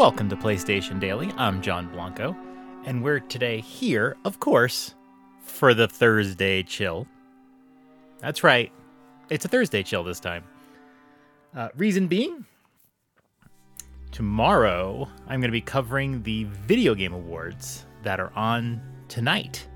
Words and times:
Welcome 0.00 0.30
to 0.30 0.36
PlayStation 0.36 0.98
Daily. 0.98 1.30
I'm 1.36 1.60
John 1.60 1.92
Blanco, 1.92 2.34
and 2.86 3.02
we're 3.02 3.20
today 3.20 3.60
here, 3.60 4.16
of 4.24 4.40
course, 4.40 4.94
for 5.42 5.74
the 5.74 5.86
Thursday 5.86 6.62
chill. 6.62 7.06
That's 8.18 8.42
right, 8.42 8.72
it's 9.28 9.44
a 9.44 9.48
Thursday 9.48 9.82
chill 9.82 10.02
this 10.02 10.18
time. 10.18 10.44
Uh, 11.54 11.68
reason 11.76 12.06
being, 12.06 12.46
tomorrow 14.10 15.06
I'm 15.26 15.38
going 15.38 15.50
to 15.50 15.52
be 15.52 15.60
covering 15.60 16.22
the 16.22 16.44
Video 16.44 16.94
Game 16.94 17.12
Awards 17.12 17.84
that 18.02 18.20
are 18.20 18.32
on 18.34 18.80
tonight. 19.08 19.68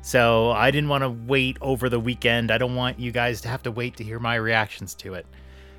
So 0.00 0.52
I 0.52 0.70
didn't 0.70 0.88
want 0.88 1.04
to 1.04 1.10
wait 1.10 1.58
over 1.60 1.90
the 1.90 2.00
weekend. 2.00 2.50
I 2.50 2.56
don't 2.56 2.76
want 2.76 2.98
you 2.98 3.12
guys 3.12 3.42
to 3.42 3.48
have 3.48 3.62
to 3.64 3.70
wait 3.70 3.94
to 3.98 4.04
hear 4.04 4.20
my 4.20 4.36
reactions 4.36 4.94
to 4.94 5.12
it. 5.12 5.26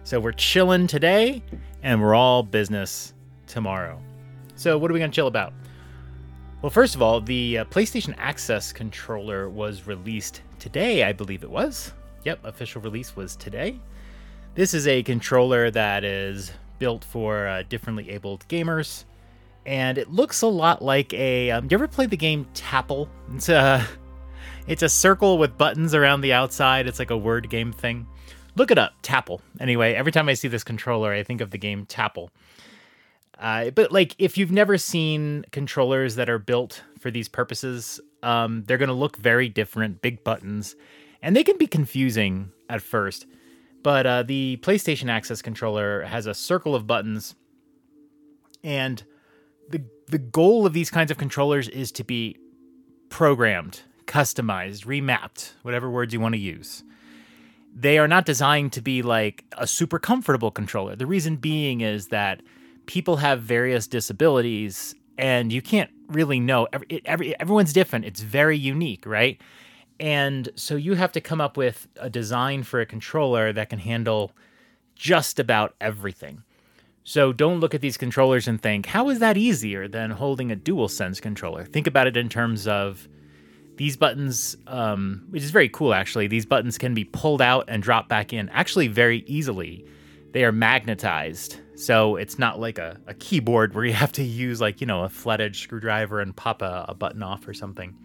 So 0.03 0.19
we're 0.19 0.33
chilling 0.33 0.85
today, 0.85 1.41
and 1.81 1.99
we're 1.99 2.13
all 2.13 2.43
business 2.43 3.15
tomorrow. 3.51 4.01
So, 4.55 4.77
what 4.77 4.89
are 4.89 4.93
we 4.93 4.99
going 4.99 5.11
to 5.11 5.15
chill 5.15 5.27
about? 5.27 5.53
Well, 6.61 6.69
first 6.69 6.95
of 6.95 7.01
all, 7.01 7.21
the 7.21 7.59
uh, 7.59 7.65
PlayStation 7.65 8.15
Access 8.17 8.71
controller 8.71 9.49
was 9.49 9.87
released 9.87 10.41
today, 10.59 11.03
I 11.03 11.11
believe 11.11 11.43
it 11.43 11.49
was. 11.49 11.91
Yep, 12.23 12.45
official 12.45 12.81
release 12.81 13.15
was 13.15 13.35
today. 13.35 13.79
This 14.53 14.73
is 14.73 14.87
a 14.87 15.01
controller 15.01 15.71
that 15.71 16.03
is 16.03 16.51
built 16.77 17.03
for 17.03 17.47
uh, 17.47 17.63
differently 17.67 18.11
abled 18.11 18.47
gamers, 18.47 19.05
and 19.65 19.97
it 19.97 20.11
looks 20.11 20.41
a 20.43 20.47
lot 20.47 20.81
like 20.83 21.13
a. 21.13 21.51
Um, 21.51 21.67
do 21.67 21.73
you 21.73 21.77
ever 21.77 21.87
play 21.87 22.05
the 22.05 22.17
game 22.17 22.45
Tapple? 22.53 23.09
It's 23.33 23.49
a, 23.49 23.85
it's 24.67 24.83
a 24.83 24.89
circle 24.89 25.37
with 25.39 25.57
buttons 25.57 25.95
around 25.95 26.21
the 26.21 26.33
outside. 26.33 26.87
It's 26.87 26.99
like 26.99 27.11
a 27.11 27.17
word 27.17 27.49
game 27.49 27.71
thing. 27.71 28.05
Look 28.55 28.69
it 28.69 28.77
up, 28.77 28.93
Tapple. 29.01 29.41
Anyway, 29.59 29.93
every 29.93 30.11
time 30.11 30.29
I 30.29 30.35
see 30.35 30.47
this 30.47 30.63
controller, 30.63 31.11
I 31.11 31.23
think 31.23 31.41
of 31.41 31.49
the 31.49 31.57
game 31.57 31.85
Tapple. 31.85 32.29
Uh, 33.39 33.71
but 33.71 33.91
like, 33.91 34.15
if 34.19 34.37
you've 34.37 34.51
never 34.51 34.77
seen 34.77 35.43
controllers 35.51 36.15
that 36.15 36.29
are 36.29 36.39
built 36.39 36.83
for 36.99 37.09
these 37.09 37.27
purposes, 37.27 37.99
um, 38.21 38.63
they're 38.67 38.77
going 38.77 38.87
to 38.89 38.93
look 38.93 39.17
very 39.17 39.49
different, 39.49 40.01
big 40.01 40.23
buttons, 40.23 40.75
and 41.21 41.35
they 41.35 41.43
can 41.43 41.57
be 41.57 41.67
confusing 41.67 42.51
at 42.69 42.81
first. 42.81 43.25
But 43.83 44.05
uh, 44.05 44.23
the 44.23 44.59
PlayStation 44.61 45.09
Access 45.09 45.41
controller 45.41 46.03
has 46.03 46.27
a 46.27 46.33
circle 46.33 46.75
of 46.75 46.85
buttons, 46.85 47.35
and 48.63 49.03
the 49.69 49.83
the 50.07 50.19
goal 50.19 50.65
of 50.65 50.73
these 50.73 50.91
kinds 50.91 51.09
of 51.09 51.17
controllers 51.17 51.67
is 51.69 51.91
to 51.93 52.03
be 52.03 52.37
programmed, 53.09 53.81
customized, 54.05 54.85
remapped, 54.85 55.53
whatever 55.63 55.89
words 55.89 56.13
you 56.13 56.19
want 56.19 56.35
to 56.35 56.39
use. 56.39 56.83
They 57.73 57.97
are 57.97 58.07
not 58.07 58.25
designed 58.25 58.73
to 58.73 58.81
be 58.81 59.01
like 59.01 59.45
a 59.57 59.65
super 59.65 59.97
comfortable 59.97 60.51
controller. 60.51 60.95
The 60.95 61.05
reason 61.05 61.37
being 61.37 61.81
is 61.81 62.07
that 62.07 62.41
people 62.91 63.15
have 63.15 63.41
various 63.41 63.87
disabilities 63.87 64.93
and 65.17 65.53
you 65.53 65.61
can't 65.61 65.89
really 66.09 66.41
know. 66.41 66.67
Every, 66.73 67.01
every 67.05 67.39
everyone's 67.39 67.71
different. 67.71 68.03
It's 68.03 68.19
very 68.19 68.57
unique 68.57 69.05
right? 69.05 69.39
And 69.97 70.49
so 70.55 70.75
you 70.75 70.95
have 70.95 71.13
to 71.13 71.21
come 71.21 71.39
up 71.39 71.55
with 71.55 71.87
a 71.95 72.09
design 72.09 72.63
for 72.63 72.81
a 72.81 72.85
controller 72.85 73.53
that 73.53 73.69
can 73.69 73.79
handle 73.79 74.33
just 74.93 75.39
about 75.39 75.73
everything. 75.79 76.43
So 77.05 77.31
don't 77.31 77.61
look 77.61 77.73
at 77.73 77.79
these 77.79 77.95
controllers 77.95 78.45
and 78.49 78.61
think 78.61 78.87
how 78.87 79.07
is 79.07 79.19
that 79.19 79.37
easier 79.37 79.87
than 79.87 80.11
holding 80.11 80.51
a 80.51 80.57
DualSense 80.57 81.21
controller? 81.21 81.63
Think 81.63 81.87
about 81.87 82.07
it 82.07 82.17
in 82.17 82.27
terms 82.27 82.67
of 82.67 83.07
these 83.77 83.95
buttons 83.95 84.57
um, 84.67 85.27
which 85.29 85.43
is 85.43 85.51
very 85.51 85.69
cool 85.69 85.93
actually. 85.93 86.27
These 86.27 86.45
buttons 86.45 86.77
can 86.77 86.93
be 86.93 87.05
pulled 87.05 87.41
out 87.41 87.63
and 87.69 87.81
dropped 87.81 88.09
back 88.09 88.33
in 88.33 88.49
actually 88.49 88.89
very 88.89 89.19
easily. 89.27 89.85
They 90.33 90.43
are 90.43 90.51
magnetized 90.51 91.60
so 91.75 92.15
it's 92.15 92.37
not 92.37 92.59
like 92.59 92.77
a, 92.77 92.99
a 93.07 93.13
keyboard 93.13 93.73
where 93.73 93.85
you 93.85 93.93
have 94.05 94.11
to 94.13 94.23
use 94.23 94.61
like, 94.61 94.81
you 94.81 94.87
know, 94.87 95.03
a 95.03 95.09
flat 95.09 95.41
edge 95.41 95.61
screwdriver 95.61 96.19
and 96.19 96.35
pop 96.35 96.61
a, 96.61 96.85
a 96.89 96.93
button 96.93 97.23
off 97.23 97.47
or 97.47 97.53
something. 97.53 97.95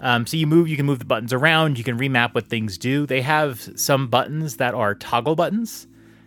Um, 0.00 0.26
so 0.26 0.36
you 0.36 0.48
move, 0.48 0.68
you 0.68 0.76
can 0.76 0.84
move 0.84 0.98
the 0.98 1.04
buttons 1.04 1.32
around, 1.32 1.78
you 1.78 1.84
can 1.84 1.96
remap 1.96 2.34
what 2.34 2.48
things 2.48 2.76
do. 2.76 3.06
They 3.06 3.22
have 3.22 3.70
some 3.76 4.08
buttons 4.08 4.56
that 4.56 4.74
are 4.74 4.96
toggle 4.96 5.36
buttons, 5.36 5.86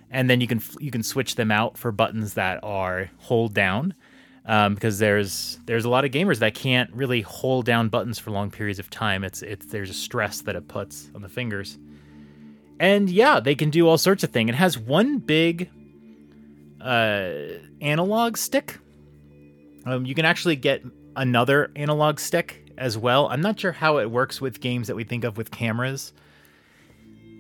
and 0.09 0.29
then 0.29 0.39
you 0.39 0.47
can 0.47 0.61
you 0.79 0.91
can 0.91 1.03
switch 1.03 1.35
them 1.35 1.51
out 1.51 1.77
for 1.77 1.91
buttons 1.91 2.35
that 2.35 2.63
are 2.63 3.11
hold 3.17 3.53
down. 3.53 3.93
Um, 4.47 4.75
because 4.75 4.99
there's 4.99 5.59
there's 5.65 5.83
a 5.83 5.89
lot 5.89 6.05
of 6.05 6.11
gamers 6.11 6.39
that 6.39 6.53
can't 6.53 6.93
really 6.93 7.21
hold 7.21 7.65
down 7.65 7.89
buttons 7.89 8.17
for 8.17 8.31
long 8.31 8.49
periods 8.49 8.79
of 8.79 8.89
time. 8.89 9.25
It's 9.25 9.41
it's 9.41 9.65
there's 9.65 9.89
a 9.89 9.93
stress 9.93 10.41
that 10.41 10.55
it 10.55 10.69
puts 10.69 11.09
on 11.13 11.21
the 11.21 11.29
fingers. 11.29 11.77
And 12.79 13.09
yeah, 13.09 13.41
they 13.41 13.55
can 13.55 13.71
do 13.71 13.89
all 13.89 13.97
sorts 13.97 14.23
of 14.23 14.29
things. 14.29 14.49
It 14.49 14.55
has 14.55 14.77
one 14.77 15.17
big 15.17 15.69
uh, 16.81 17.31
analog 17.81 18.37
stick. 18.37 18.79
Um, 19.85 20.05
you 20.05 20.15
can 20.15 20.25
actually 20.25 20.55
get 20.55 20.83
another 21.15 21.71
analog 21.75 22.19
stick 22.19 22.71
as 22.77 22.97
well. 22.97 23.27
I'm 23.29 23.41
not 23.41 23.59
sure 23.59 23.71
how 23.71 23.97
it 23.97 24.09
works 24.09 24.41
with 24.41 24.59
games 24.59 24.87
that 24.87 24.95
we 24.95 25.03
think 25.03 25.23
of 25.23 25.37
with 25.37 25.51
cameras, 25.51 26.13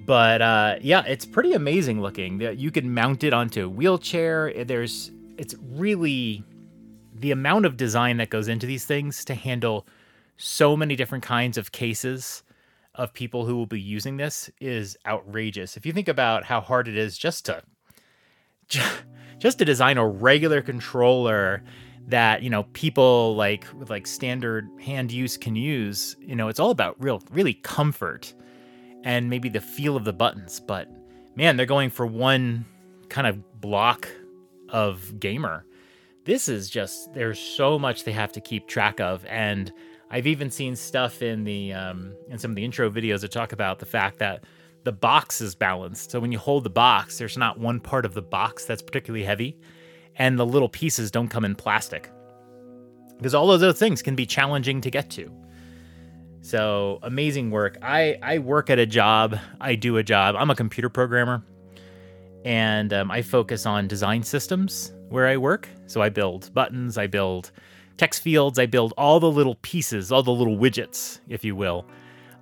but 0.05 0.41
uh, 0.41 0.75
yeah, 0.81 1.03
it's 1.05 1.25
pretty 1.25 1.53
amazing 1.53 2.01
looking. 2.01 2.39
You 2.39 2.71
can 2.71 2.93
mount 2.93 3.23
it 3.23 3.33
onto 3.33 3.65
a 3.65 3.69
wheelchair. 3.69 4.63
There's 4.63 5.11
it's 5.37 5.55
really 5.71 6.43
the 7.13 7.31
amount 7.31 7.65
of 7.65 7.77
design 7.77 8.17
that 8.17 8.29
goes 8.29 8.47
into 8.47 8.65
these 8.65 8.85
things 8.85 9.25
to 9.25 9.35
handle 9.35 9.87
so 10.37 10.75
many 10.75 10.95
different 10.95 11.23
kinds 11.23 11.57
of 11.57 11.71
cases 11.71 12.43
of 12.93 13.13
people 13.13 13.45
who 13.45 13.55
will 13.55 13.65
be 13.65 13.79
using 13.79 14.17
this 14.17 14.49
is 14.59 14.97
outrageous. 15.05 15.75
If 15.75 15.85
you 15.85 15.91
think 15.91 16.07
about 16.07 16.45
how 16.45 16.61
hard 16.61 16.87
it 16.87 16.97
is 16.97 17.17
just 17.17 17.45
to 17.45 17.63
just 18.67 19.03
to 19.59 19.65
design 19.65 19.97
a 19.97 20.07
regular 20.07 20.61
controller 20.61 21.63
that 22.07 22.43
you 22.43 22.49
know 22.49 22.63
people 22.73 23.35
like 23.35 23.65
with 23.77 23.89
like 23.89 24.05
standard 24.05 24.69
hand 24.79 25.11
use 25.11 25.37
can 25.37 25.55
use 25.55 26.15
you 26.19 26.35
know 26.35 26.47
it's 26.47 26.59
all 26.59 26.69
about 26.69 26.95
real 27.01 27.21
really 27.31 27.55
comfort 27.55 28.33
and 29.03 29.29
maybe 29.29 29.49
the 29.49 29.61
feel 29.61 29.95
of 29.95 30.03
the 30.03 30.13
buttons. 30.13 30.59
But 30.59 30.89
man 31.35 31.57
they're 31.57 31.65
going 31.65 31.89
for 31.89 32.05
one 32.05 32.65
kind 33.09 33.27
of 33.27 33.61
block 33.61 34.07
of 34.69 35.19
gamer. 35.19 35.65
This 36.25 36.49
is 36.49 36.69
just 36.69 37.13
there's 37.13 37.39
so 37.39 37.77
much 37.77 38.03
they 38.03 38.11
have 38.11 38.31
to 38.33 38.41
keep 38.41 38.67
track 38.67 38.99
of. 38.99 39.25
And 39.25 39.71
i've 40.11 40.27
even 40.27 40.51
seen 40.51 40.75
stuff 40.75 41.23
in 41.23 41.43
the 41.43 41.73
um, 41.73 42.13
in 42.29 42.37
some 42.37 42.51
of 42.51 42.55
the 42.55 42.63
intro 42.63 42.91
videos 42.91 43.21
that 43.21 43.31
talk 43.31 43.51
about 43.51 43.79
the 43.79 43.87
fact 43.87 44.19
that 44.19 44.43
the 44.85 44.93
box 44.93 45.41
is 45.41 45.55
balanced. 45.55 46.11
So 46.11 46.19
when 46.19 46.31
you 46.31 46.37
hold 46.37 46.63
the 46.63 46.69
box, 46.69 47.17
there's 47.17 47.37
not 47.37 47.59
one 47.59 47.79
part 47.79 48.05
of 48.05 48.13
the 48.13 48.21
box 48.21 48.65
that's 48.65 48.83
particularly 48.83 49.25
heavy, 49.25 49.57
and 50.15 50.39
the 50.39 50.45
little 50.45 50.69
pieces 50.69 51.11
don't 51.11 51.27
come 51.27 51.43
in 51.43 51.55
plastic. 51.55 52.09
Because 53.17 53.33
all 53.33 53.51
of 53.51 53.59
those 53.59 53.79
things 53.79 54.01
can 54.01 54.15
be 54.15 54.27
challenging 54.27 54.81
to 54.81 54.91
get 54.91 55.09
to. 55.11 55.31
So 56.41 56.99
amazing 57.01 57.49
work. 57.49 57.79
I, 57.81 58.19
I 58.21 58.37
work 58.37 58.69
at 58.69 58.77
a 58.77 58.85
job, 58.85 59.39
I 59.59 59.73
do 59.73 59.97
a 59.97 60.03
job. 60.03 60.35
I'm 60.37 60.51
a 60.51 60.55
computer 60.55 60.89
programmer, 60.89 61.43
and 62.45 62.93
um, 62.93 63.09
I 63.09 63.23
focus 63.23 63.65
on 63.65 63.87
design 63.87 64.21
systems 64.21 64.93
where 65.09 65.25
I 65.25 65.37
work. 65.37 65.67
So 65.87 66.03
I 66.03 66.09
build 66.09 66.53
buttons, 66.53 66.99
I 66.99 67.07
build 67.07 67.51
text 67.97 68.21
fields, 68.21 68.59
I 68.59 68.67
build 68.67 68.93
all 68.97 69.19
the 69.19 69.31
little 69.31 69.55
pieces, 69.63 70.11
all 70.11 70.21
the 70.21 70.31
little 70.31 70.57
widgets, 70.57 71.21
if 71.27 71.43
you 71.43 71.55
will, 71.55 71.87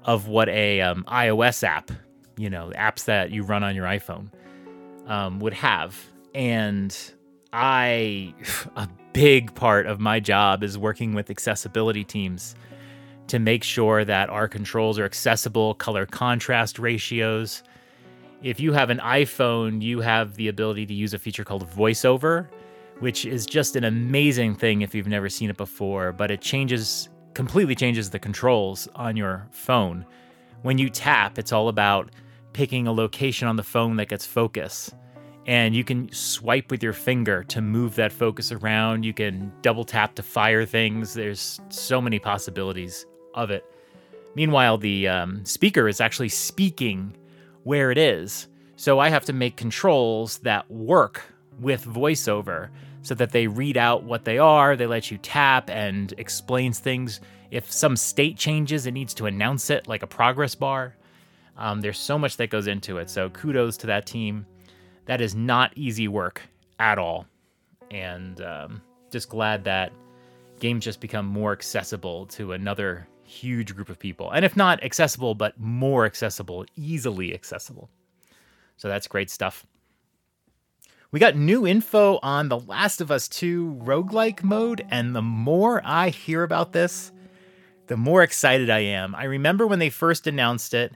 of 0.04 0.28
what 0.28 0.50
a 0.50 0.82
um, 0.82 1.06
iOS 1.08 1.64
app 1.64 1.90
you 2.38 2.50
know, 2.50 2.72
apps 2.76 3.06
that 3.06 3.32
you 3.32 3.44
run 3.44 3.64
on 3.64 3.76
your 3.76 3.86
iPhone 3.86 4.30
um, 5.08 5.40
would 5.40 5.54
have. 5.54 5.98
And 6.34 6.96
I, 7.52 8.34
a 8.76 8.88
big 9.14 9.54
part 9.56 9.86
of 9.86 10.00
my 10.00 10.20
job 10.20 10.64
is 10.64 10.78
working 10.78 11.14
with 11.14 11.30
accessibility 11.30 12.04
teams 12.04 12.56
to 13.28 13.40
make 13.40 13.64
sure 13.64 14.04
that 14.04 14.30
our 14.30 14.48
controls 14.48 15.00
are 15.00 15.06
accessible, 15.06 15.76
color 15.76 16.06
contrast 16.06 16.78
ratios. 16.78 17.64
If 18.42 18.60
you 18.60 18.74
have 18.74 18.90
an 18.90 19.00
iPhone, 19.00 19.82
you 19.82 20.02
have 20.02 20.36
the 20.36 20.50
ability 20.50 20.86
to 20.88 20.94
use 20.94 21.14
a 21.14 21.20
feature 21.20 21.46
called 21.46 21.66
VoiceOver, 21.70 22.48
which 23.00 23.26
is 23.26 23.46
just 23.46 23.76
an 23.76 23.86
amazing 23.86 24.56
thing 24.56 24.82
if 24.82 24.94
you've 24.94 25.08
never 25.08 25.30
seen 25.30 25.50
it 25.50 25.58
before, 25.58 26.12
but 26.12 26.32
it 26.32 26.42
changes 26.42 27.10
completely 27.34 27.74
changes 27.74 28.10
the 28.10 28.20
controls 28.20 28.88
on 28.96 29.18
your 29.18 29.48
phone. 29.52 30.06
When 30.62 30.78
you 30.78 30.90
tap, 30.90 31.40
it's 31.40 31.52
all 31.52 31.68
about 31.68 32.12
picking 32.54 32.88
a 32.88 32.94
location 32.94 33.48
on 33.48 33.56
the 33.56 33.64
phone 33.64 33.98
that 33.98 34.10
gets 34.10 34.26
focus. 34.26 34.92
And 35.46 35.76
you 35.76 35.84
can 35.84 36.12
swipe 36.14 36.72
with 36.72 36.82
your 36.82 36.94
finger 36.94 37.44
to 37.46 37.62
move 37.62 37.96
that 37.96 38.14
focus 38.14 38.52
around. 38.52 39.04
You 39.04 39.14
can 39.14 39.52
double 39.62 39.84
tap 39.84 40.16
to 40.16 40.24
fire 40.24 40.66
things. 40.66 41.14
There's 41.14 41.60
so 41.70 42.00
many 42.00 42.18
possibilities 42.20 43.06
of 43.34 43.52
it. 43.52 43.66
Meanwhile, 44.36 44.78
the 44.78 45.08
um, 45.08 45.44
speaker 45.46 45.88
is 45.88 46.00
actually 46.00 46.30
speaking 46.30 47.16
where 47.64 47.92
it 47.92 47.98
is. 47.98 48.48
So 48.78 49.00
I 49.00 49.10
have 49.10 49.26
to 49.26 49.34
make 49.34 49.58
controls 49.58 50.40
that 50.40 50.70
work 50.72 51.24
with 51.60 51.86
voiceover 51.86 52.70
so 53.02 53.14
that 53.16 53.32
they 53.32 53.48
read 53.48 53.78
out 53.78 54.04
what 54.04 54.26
they 54.26 54.38
are. 54.38 54.76
They 54.76 54.88
let 54.88 55.12
you 55.12 55.18
tap 55.18 55.70
and 55.70 56.14
explains 56.18 56.80
things. 56.80 57.20
If 57.52 57.72
some 57.72 57.96
state 57.96 58.38
changes, 58.38 58.86
it 58.86 58.92
needs 58.94 59.14
to 59.16 59.26
announce 59.26 59.70
it 59.70 59.88
like 59.88 60.04
a 60.04 60.08
progress 60.08 60.56
bar. 60.56 60.96
Um, 61.58 61.82
there's 61.82 62.00
so 62.00 62.18
much 62.18 62.38
that 62.38 62.50
goes 62.50 62.68
into 62.68 62.98
it. 62.98 63.10
So 63.10 63.30
kudos 63.30 63.78
to 63.78 63.88
that 63.88 64.06
team. 64.06 64.46
That 65.06 65.22
is 65.22 65.36
not 65.36 65.72
easy 65.76 66.08
work 66.08 66.42
at 66.80 66.98
all. 66.98 67.26
and 67.92 68.42
um, 68.42 68.82
just 69.12 69.30
glad 69.30 69.64
that 69.66 69.94
games 70.60 70.84
just 70.84 71.00
become 71.00 71.26
more 71.26 71.52
accessible 71.52 72.26
to 72.28 72.54
another 72.54 73.08
huge 73.24 73.76
group 73.76 73.90
of 73.90 74.00
people. 74.00 74.32
And 74.32 74.44
if 74.44 74.56
not 74.58 74.84
accessible, 74.84 75.36
but 75.36 75.60
more 75.60 76.06
accessible, 76.06 76.66
easily 76.76 77.34
accessible. 77.34 77.90
So 78.78 78.88
that's 78.88 79.08
great 79.08 79.30
stuff. 79.30 79.66
We 81.12 81.20
got 81.20 81.36
new 81.36 81.68
info 81.68 82.20
on 82.24 82.50
The 82.50 82.60
Last 82.60 83.00
of 83.00 83.12
Us 83.12 83.28
2 83.28 83.82
roguelike 83.84 84.42
mode, 84.42 84.84
and 84.90 85.16
the 85.16 85.22
more 85.22 85.80
I 85.86 86.10
hear 86.10 86.42
about 86.42 86.74
this, 86.74 87.12
the 87.86 87.98
more 87.98 88.24
excited 88.24 88.72
I 88.72 88.80
am. 88.80 89.14
I 89.14 89.26
remember 89.26 89.68
when 89.68 89.78
they 89.78 89.92
first 89.92 90.26
announced 90.26 90.74
it 90.74 90.94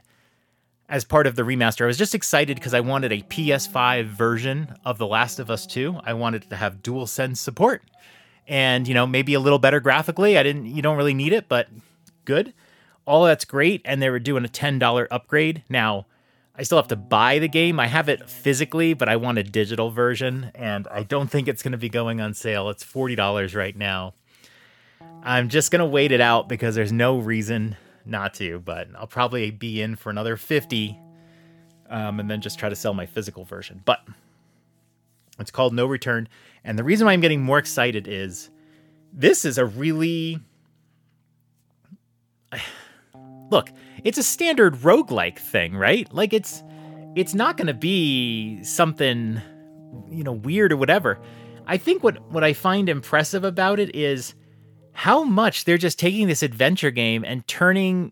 as 0.88 1.04
part 1.04 1.26
of 1.26 1.36
the 1.36 1.42
remaster, 1.42 1.82
I 1.82 1.86
was 1.86 1.98
just 1.98 2.14
excited 2.14 2.56
because 2.56 2.74
I 2.74 2.80
wanted 2.80 3.12
a 3.12 3.22
PS5 3.22 4.06
version 4.06 4.74
of 4.84 4.98
The 4.98 5.06
Last 5.06 5.38
of 5.38 5.50
Us 5.50 5.66
2. 5.66 6.00
I 6.04 6.14
wanted 6.14 6.48
to 6.48 6.56
have 6.56 6.82
DualSense 6.82 7.36
support 7.36 7.82
and, 8.46 8.88
you 8.88 8.94
know, 8.94 9.06
maybe 9.06 9.34
a 9.34 9.40
little 9.40 9.58
better 9.58 9.80
graphically. 9.80 10.38
I 10.38 10.42
didn't, 10.42 10.66
you 10.66 10.80
don't 10.80 10.96
really 10.96 11.14
need 11.14 11.34
it, 11.34 11.48
but 11.48 11.68
good. 12.24 12.54
All 13.04 13.24
that's 13.24 13.44
great. 13.44 13.82
And 13.84 14.00
they 14.00 14.08
were 14.08 14.18
doing 14.18 14.44
a 14.44 14.48
$10 14.48 15.06
upgrade. 15.10 15.62
Now, 15.68 16.06
I 16.56 16.62
still 16.62 16.78
have 16.78 16.88
to 16.88 16.96
buy 16.96 17.38
the 17.38 17.48
game. 17.48 17.78
I 17.78 17.86
have 17.86 18.08
it 18.08 18.28
physically, 18.28 18.94
but 18.94 19.08
I 19.08 19.16
want 19.16 19.38
a 19.38 19.44
digital 19.44 19.90
version, 19.90 20.50
and 20.56 20.88
I 20.88 21.04
don't 21.04 21.30
think 21.30 21.46
it's 21.46 21.62
going 21.62 21.72
to 21.72 21.78
be 21.78 21.88
going 21.88 22.20
on 22.20 22.34
sale. 22.34 22.68
It's 22.68 22.82
$40 22.82 23.54
right 23.54 23.76
now. 23.76 24.14
I'm 25.22 25.48
just 25.50 25.70
going 25.70 25.78
to 25.80 25.86
wait 25.86 26.10
it 26.10 26.20
out 26.20 26.48
because 26.48 26.74
there's 26.74 26.92
no 26.92 27.18
reason 27.18 27.76
not 28.08 28.34
to, 28.34 28.58
but 28.60 28.88
I'll 28.96 29.06
probably 29.06 29.50
be 29.50 29.82
in 29.82 29.96
for 29.96 30.10
another 30.10 30.36
50 30.36 30.98
um, 31.90 32.20
and 32.20 32.30
then 32.30 32.40
just 32.40 32.58
try 32.58 32.68
to 32.68 32.76
sell 32.76 32.94
my 32.94 33.06
physical 33.06 33.44
version. 33.44 33.82
But 33.84 34.00
it's 35.38 35.50
called 35.50 35.74
No 35.74 35.86
Return. 35.86 36.28
And 36.64 36.78
the 36.78 36.84
reason 36.84 37.06
why 37.06 37.12
I'm 37.12 37.20
getting 37.20 37.42
more 37.42 37.58
excited 37.58 38.06
is 38.08 38.50
this 39.12 39.44
is 39.44 39.58
a 39.58 39.64
really. 39.64 40.40
Look, 43.50 43.70
it's 44.04 44.18
a 44.18 44.22
standard 44.22 44.74
roguelike 44.76 45.38
thing, 45.38 45.74
right? 45.74 46.12
Like 46.12 46.32
it's 46.32 46.62
it's 47.16 47.34
not 47.34 47.56
going 47.56 47.68
to 47.68 47.74
be 47.74 48.62
something 48.62 49.40
you 50.10 50.24
know 50.24 50.32
weird 50.32 50.72
or 50.72 50.76
whatever. 50.76 51.18
I 51.66 51.76
think 51.76 52.02
what 52.02 52.20
what 52.30 52.44
I 52.44 52.52
find 52.52 52.88
impressive 52.88 53.44
about 53.44 53.78
it 53.78 53.94
is 53.94 54.34
how 54.98 55.22
much 55.22 55.64
they're 55.64 55.78
just 55.78 55.96
taking 55.96 56.26
this 56.26 56.42
adventure 56.42 56.90
game 56.90 57.24
and 57.24 57.46
turning 57.46 58.10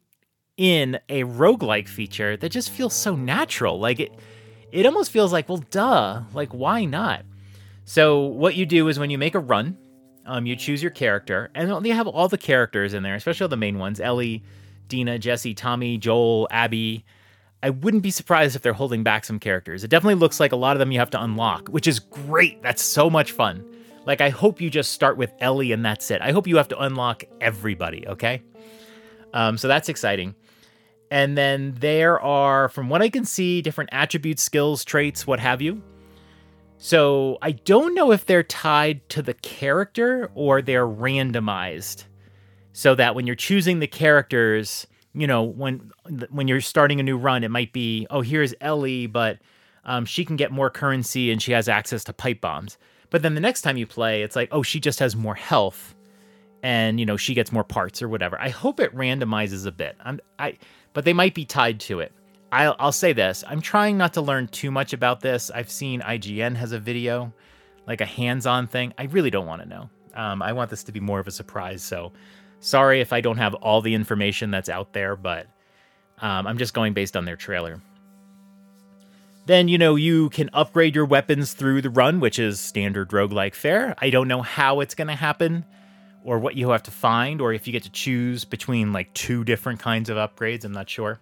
in 0.56 0.96
a 1.08 1.24
roguelike 1.24 1.88
feature 1.88 2.36
that 2.36 2.50
just 2.50 2.70
feels 2.70 2.94
so 2.94 3.16
natural. 3.16 3.80
Like 3.80 3.98
it 3.98 4.12
it 4.70 4.86
almost 4.86 5.10
feels 5.10 5.32
like, 5.32 5.48
well, 5.48 5.64
duh, 5.72 6.22
like 6.32 6.50
why 6.50 6.84
not? 6.84 7.24
So 7.86 8.26
what 8.26 8.54
you 8.54 8.66
do 8.66 8.86
is 8.86 9.00
when 9.00 9.10
you 9.10 9.18
make 9.18 9.34
a 9.34 9.40
run, 9.40 9.76
um, 10.26 10.46
you 10.46 10.54
choose 10.54 10.80
your 10.80 10.92
character, 10.92 11.50
and 11.56 11.84
they 11.84 11.90
have 11.90 12.06
all 12.06 12.28
the 12.28 12.38
characters 12.38 12.94
in 12.94 13.02
there, 13.02 13.16
especially 13.16 13.46
all 13.46 13.48
the 13.48 13.56
main 13.56 13.80
ones: 13.80 13.98
Ellie, 13.98 14.44
Dina, 14.86 15.18
Jesse, 15.18 15.54
Tommy, 15.54 15.98
Joel, 15.98 16.46
Abby. 16.52 17.04
I 17.64 17.70
wouldn't 17.70 18.04
be 18.04 18.12
surprised 18.12 18.54
if 18.54 18.62
they're 18.62 18.72
holding 18.72 19.02
back 19.02 19.24
some 19.24 19.40
characters. 19.40 19.82
It 19.82 19.88
definitely 19.88 20.20
looks 20.20 20.38
like 20.38 20.52
a 20.52 20.56
lot 20.56 20.76
of 20.76 20.78
them 20.78 20.92
you 20.92 21.00
have 21.00 21.10
to 21.10 21.22
unlock, 21.22 21.66
which 21.66 21.88
is 21.88 21.98
great. 21.98 22.62
That's 22.62 22.82
so 22.82 23.10
much 23.10 23.32
fun. 23.32 23.64
Like, 24.06 24.20
I 24.20 24.30
hope 24.30 24.60
you 24.60 24.70
just 24.70 24.92
start 24.92 25.16
with 25.16 25.32
Ellie 25.40 25.72
and 25.72 25.84
that's 25.84 26.10
it. 26.10 26.22
I 26.22 26.32
hope 26.32 26.46
you 26.46 26.56
have 26.56 26.68
to 26.68 26.78
unlock 26.78 27.24
everybody, 27.40 28.06
okay? 28.06 28.42
Um, 29.34 29.58
so 29.58 29.68
that's 29.68 29.88
exciting. 29.88 30.34
And 31.10 31.36
then 31.36 31.74
there 31.78 32.20
are, 32.20 32.68
from 32.68 32.88
what 32.88 33.02
I 33.02 33.08
can 33.08 33.24
see, 33.24 33.62
different 33.62 33.90
attributes, 33.92 34.42
skills, 34.42 34.84
traits, 34.84 35.26
what 35.26 35.40
have 35.40 35.60
you. 35.60 35.82
So 36.78 37.38
I 37.42 37.52
don't 37.52 37.94
know 37.94 38.12
if 38.12 38.26
they're 38.26 38.42
tied 38.42 39.08
to 39.10 39.22
the 39.22 39.34
character 39.34 40.30
or 40.34 40.62
they're 40.62 40.86
randomized 40.86 42.04
so 42.72 42.94
that 42.94 43.14
when 43.14 43.26
you're 43.26 43.36
choosing 43.36 43.78
the 43.80 43.86
characters, 43.86 44.86
you 45.14 45.26
know, 45.26 45.42
when 45.42 45.90
when 46.28 46.46
you're 46.46 46.60
starting 46.60 47.00
a 47.00 47.02
new 47.02 47.16
run, 47.16 47.42
it 47.42 47.50
might 47.50 47.72
be, 47.72 48.06
oh, 48.10 48.20
here's 48.20 48.52
Ellie, 48.60 49.06
but 49.06 49.38
um, 49.84 50.04
she 50.04 50.24
can 50.24 50.36
get 50.36 50.52
more 50.52 50.68
currency 50.68 51.30
and 51.32 51.40
she 51.40 51.52
has 51.52 51.68
access 51.68 52.04
to 52.04 52.12
pipe 52.12 52.40
bombs. 52.42 52.76
But 53.10 53.22
then 53.22 53.34
the 53.34 53.40
next 53.40 53.62
time 53.62 53.76
you 53.76 53.86
play, 53.86 54.22
it's 54.22 54.36
like, 54.36 54.48
oh, 54.52 54.62
she 54.62 54.80
just 54.80 54.98
has 54.98 55.14
more 55.16 55.34
health, 55.34 55.94
and 56.62 56.98
you 56.98 57.06
know 57.06 57.16
she 57.16 57.34
gets 57.34 57.52
more 57.52 57.64
parts 57.64 58.02
or 58.02 58.08
whatever. 58.08 58.40
I 58.40 58.48
hope 58.48 58.80
it 58.80 58.94
randomizes 58.94 59.66
a 59.66 59.72
bit. 59.72 59.96
I'm, 60.04 60.20
I, 60.38 60.58
but 60.92 61.04
they 61.04 61.12
might 61.12 61.34
be 61.34 61.44
tied 61.44 61.80
to 61.80 62.00
it. 62.00 62.12
I'll, 62.52 62.76
I'll 62.78 62.92
say 62.92 63.12
this: 63.12 63.44
I'm 63.46 63.60
trying 63.60 63.96
not 63.96 64.14
to 64.14 64.20
learn 64.20 64.48
too 64.48 64.70
much 64.70 64.92
about 64.92 65.20
this. 65.20 65.50
I've 65.50 65.70
seen 65.70 66.00
IGN 66.00 66.56
has 66.56 66.72
a 66.72 66.78
video, 66.78 67.32
like 67.86 68.00
a 68.00 68.06
hands-on 68.06 68.66
thing. 68.66 68.92
I 68.98 69.04
really 69.04 69.30
don't 69.30 69.46
want 69.46 69.62
to 69.62 69.68
know. 69.68 69.90
Um, 70.14 70.42
I 70.42 70.52
want 70.52 70.70
this 70.70 70.84
to 70.84 70.92
be 70.92 71.00
more 71.00 71.20
of 71.20 71.26
a 71.26 71.30
surprise. 71.30 71.82
So 71.82 72.12
Sorry 72.60 73.00
if 73.00 73.12
I 73.12 73.20
don't 73.20 73.36
have 73.36 73.54
all 73.54 73.80
the 73.80 73.94
information 73.94 74.50
that's 74.50 74.68
out 74.68 74.92
there, 74.92 75.16
but 75.16 75.46
um, 76.20 76.46
I'm 76.46 76.58
just 76.58 76.74
going 76.74 76.94
based 76.94 77.16
on 77.16 77.24
their 77.24 77.36
trailer. 77.36 77.80
Then, 79.46 79.68
you 79.68 79.78
know, 79.78 79.94
you 79.94 80.28
can 80.30 80.50
upgrade 80.52 80.96
your 80.96 81.04
weapons 81.04 81.52
through 81.52 81.82
the 81.82 81.90
run, 81.90 82.18
which 82.18 82.38
is 82.38 82.58
standard 82.58 83.10
roguelike 83.10 83.54
fare. 83.54 83.94
I 83.98 84.10
don't 84.10 84.26
know 84.26 84.42
how 84.42 84.80
it's 84.80 84.94
going 84.96 85.06
to 85.06 85.14
happen 85.14 85.64
or 86.24 86.40
what 86.40 86.56
you 86.56 86.70
have 86.70 86.82
to 86.82 86.90
find, 86.90 87.40
or 87.40 87.52
if 87.52 87.68
you 87.68 87.72
get 87.72 87.84
to 87.84 87.90
choose 87.90 88.44
between 88.44 88.92
like 88.92 89.14
two 89.14 89.44
different 89.44 89.78
kinds 89.78 90.10
of 90.10 90.16
upgrades. 90.16 90.64
I'm 90.64 90.72
not 90.72 90.90
sure. 90.90 91.20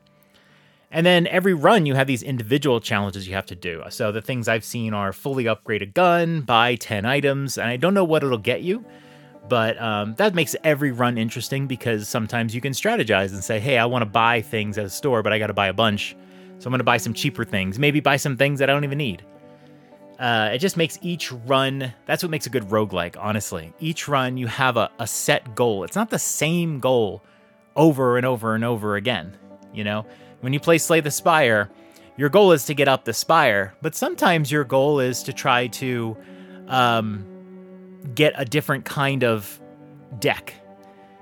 And 0.90 1.04
then 1.04 1.26
every 1.26 1.52
run, 1.52 1.84
you 1.84 1.94
have 1.94 2.06
these 2.06 2.22
individual 2.22 2.80
challenges 2.80 3.28
you 3.28 3.34
have 3.34 3.44
to 3.46 3.54
do. 3.54 3.82
So 3.90 4.12
the 4.12 4.22
things 4.22 4.48
I've 4.48 4.64
seen 4.64 4.94
are 4.94 5.12
fully 5.12 5.46
upgrade 5.46 5.82
a 5.82 5.86
gun, 5.86 6.40
buy 6.40 6.76
10 6.76 7.04
items, 7.04 7.58
and 7.58 7.68
I 7.68 7.76
don't 7.76 7.92
know 7.92 8.04
what 8.04 8.22
it'll 8.22 8.38
get 8.38 8.62
you. 8.62 8.84
But 9.46 9.78
um, 9.82 10.14
that 10.14 10.34
makes 10.34 10.56
every 10.64 10.92
run 10.92 11.18
interesting 11.18 11.66
because 11.66 12.08
sometimes 12.08 12.54
you 12.54 12.62
can 12.62 12.72
strategize 12.72 13.32
and 13.34 13.44
say, 13.44 13.60
hey, 13.60 13.76
I 13.76 13.84
want 13.84 14.02
to 14.02 14.06
buy 14.06 14.40
things 14.40 14.78
at 14.78 14.86
a 14.86 14.90
store, 14.90 15.22
but 15.22 15.34
I 15.34 15.38
got 15.38 15.48
to 15.48 15.52
buy 15.52 15.66
a 15.66 15.74
bunch. 15.74 16.16
So 16.58 16.68
I'm 16.68 16.70
going 16.70 16.78
to 16.78 16.84
buy 16.84 16.96
some 16.96 17.14
cheaper 17.14 17.44
things, 17.44 17.78
maybe 17.78 18.00
buy 18.00 18.16
some 18.16 18.36
things 18.36 18.58
that 18.60 18.70
I 18.70 18.72
don't 18.72 18.84
even 18.84 18.98
need. 18.98 19.24
Uh, 20.18 20.50
it 20.52 20.58
just 20.58 20.76
makes 20.76 20.98
each 21.02 21.32
run, 21.32 21.92
that's 22.06 22.22
what 22.22 22.30
makes 22.30 22.46
a 22.46 22.50
good 22.50 22.64
roguelike, 22.64 23.16
honestly. 23.18 23.72
Each 23.80 24.06
run, 24.06 24.36
you 24.36 24.46
have 24.46 24.76
a, 24.76 24.90
a 24.98 25.06
set 25.06 25.54
goal. 25.54 25.84
It's 25.84 25.96
not 25.96 26.10
the 26.10 26.18
same 26.18 26.78
goal 26.78 27.22
over 27.74 28.16
and 28.16 28.24
over 28.24 28.54
and 28.54 28.64
over 28.64 28.96
again. 28.96 29.36
You 29.72 29.84
know, 29.84 30.06
when 30.40 30.52
you 30.52 30.60
play 30.60 30.78
Slay 30.78 31.00
the 31.00 31.10
Spire, 31.10 31.68
your 32.16 32.28
goal 32.28 32.52
is 32.52 32.66
to 32.66 32.74
get 32.74 32.86
up 32.86 33.04
the 33.04 33.12
spire, 33.12 33.74
but 33.82 33.94
sometimes 33.94 34.52
your 34.52 34.64
goal 34.64 35.00
is 35.00 35.24
to 35.24 35.32
try 35.32 35.66
to 35.68 36.16
um, 36.68 37.26
get 38.14 38.34
a 38.36 38.44
different 38.44 38.84
kind 38.84 39.24
of 39.24 39.60
deck 40.20 40.54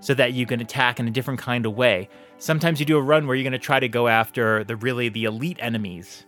so 0.01 0.13
that 0.15 0.35
you 0.35 0.45
can 0.45 0.61
attack 0.61 1.01
in 1.01 1.09
a 1.09 1.11
different 1.11 1.41
kind 1.41 1.65
of 1.65 1.75
way. 1.75 2.09
Sometimes 2.43 2.81
you 2.81 2.87
do 2.87 2.99
a 2.99 3.01
run 3.01 3.29
where 3.29 3.37
you're 3.37 3.45
going 3.45 3.53
to 3.53 3.59
try 3.61 3.79
to 3.79 3.87
go 3.87 4.09
after 4.09 4.65
the 4.65 4.75
really 4.75 5.09
the 5.09 5.27
elite 5.27 5.59
enemies 5.61 6.27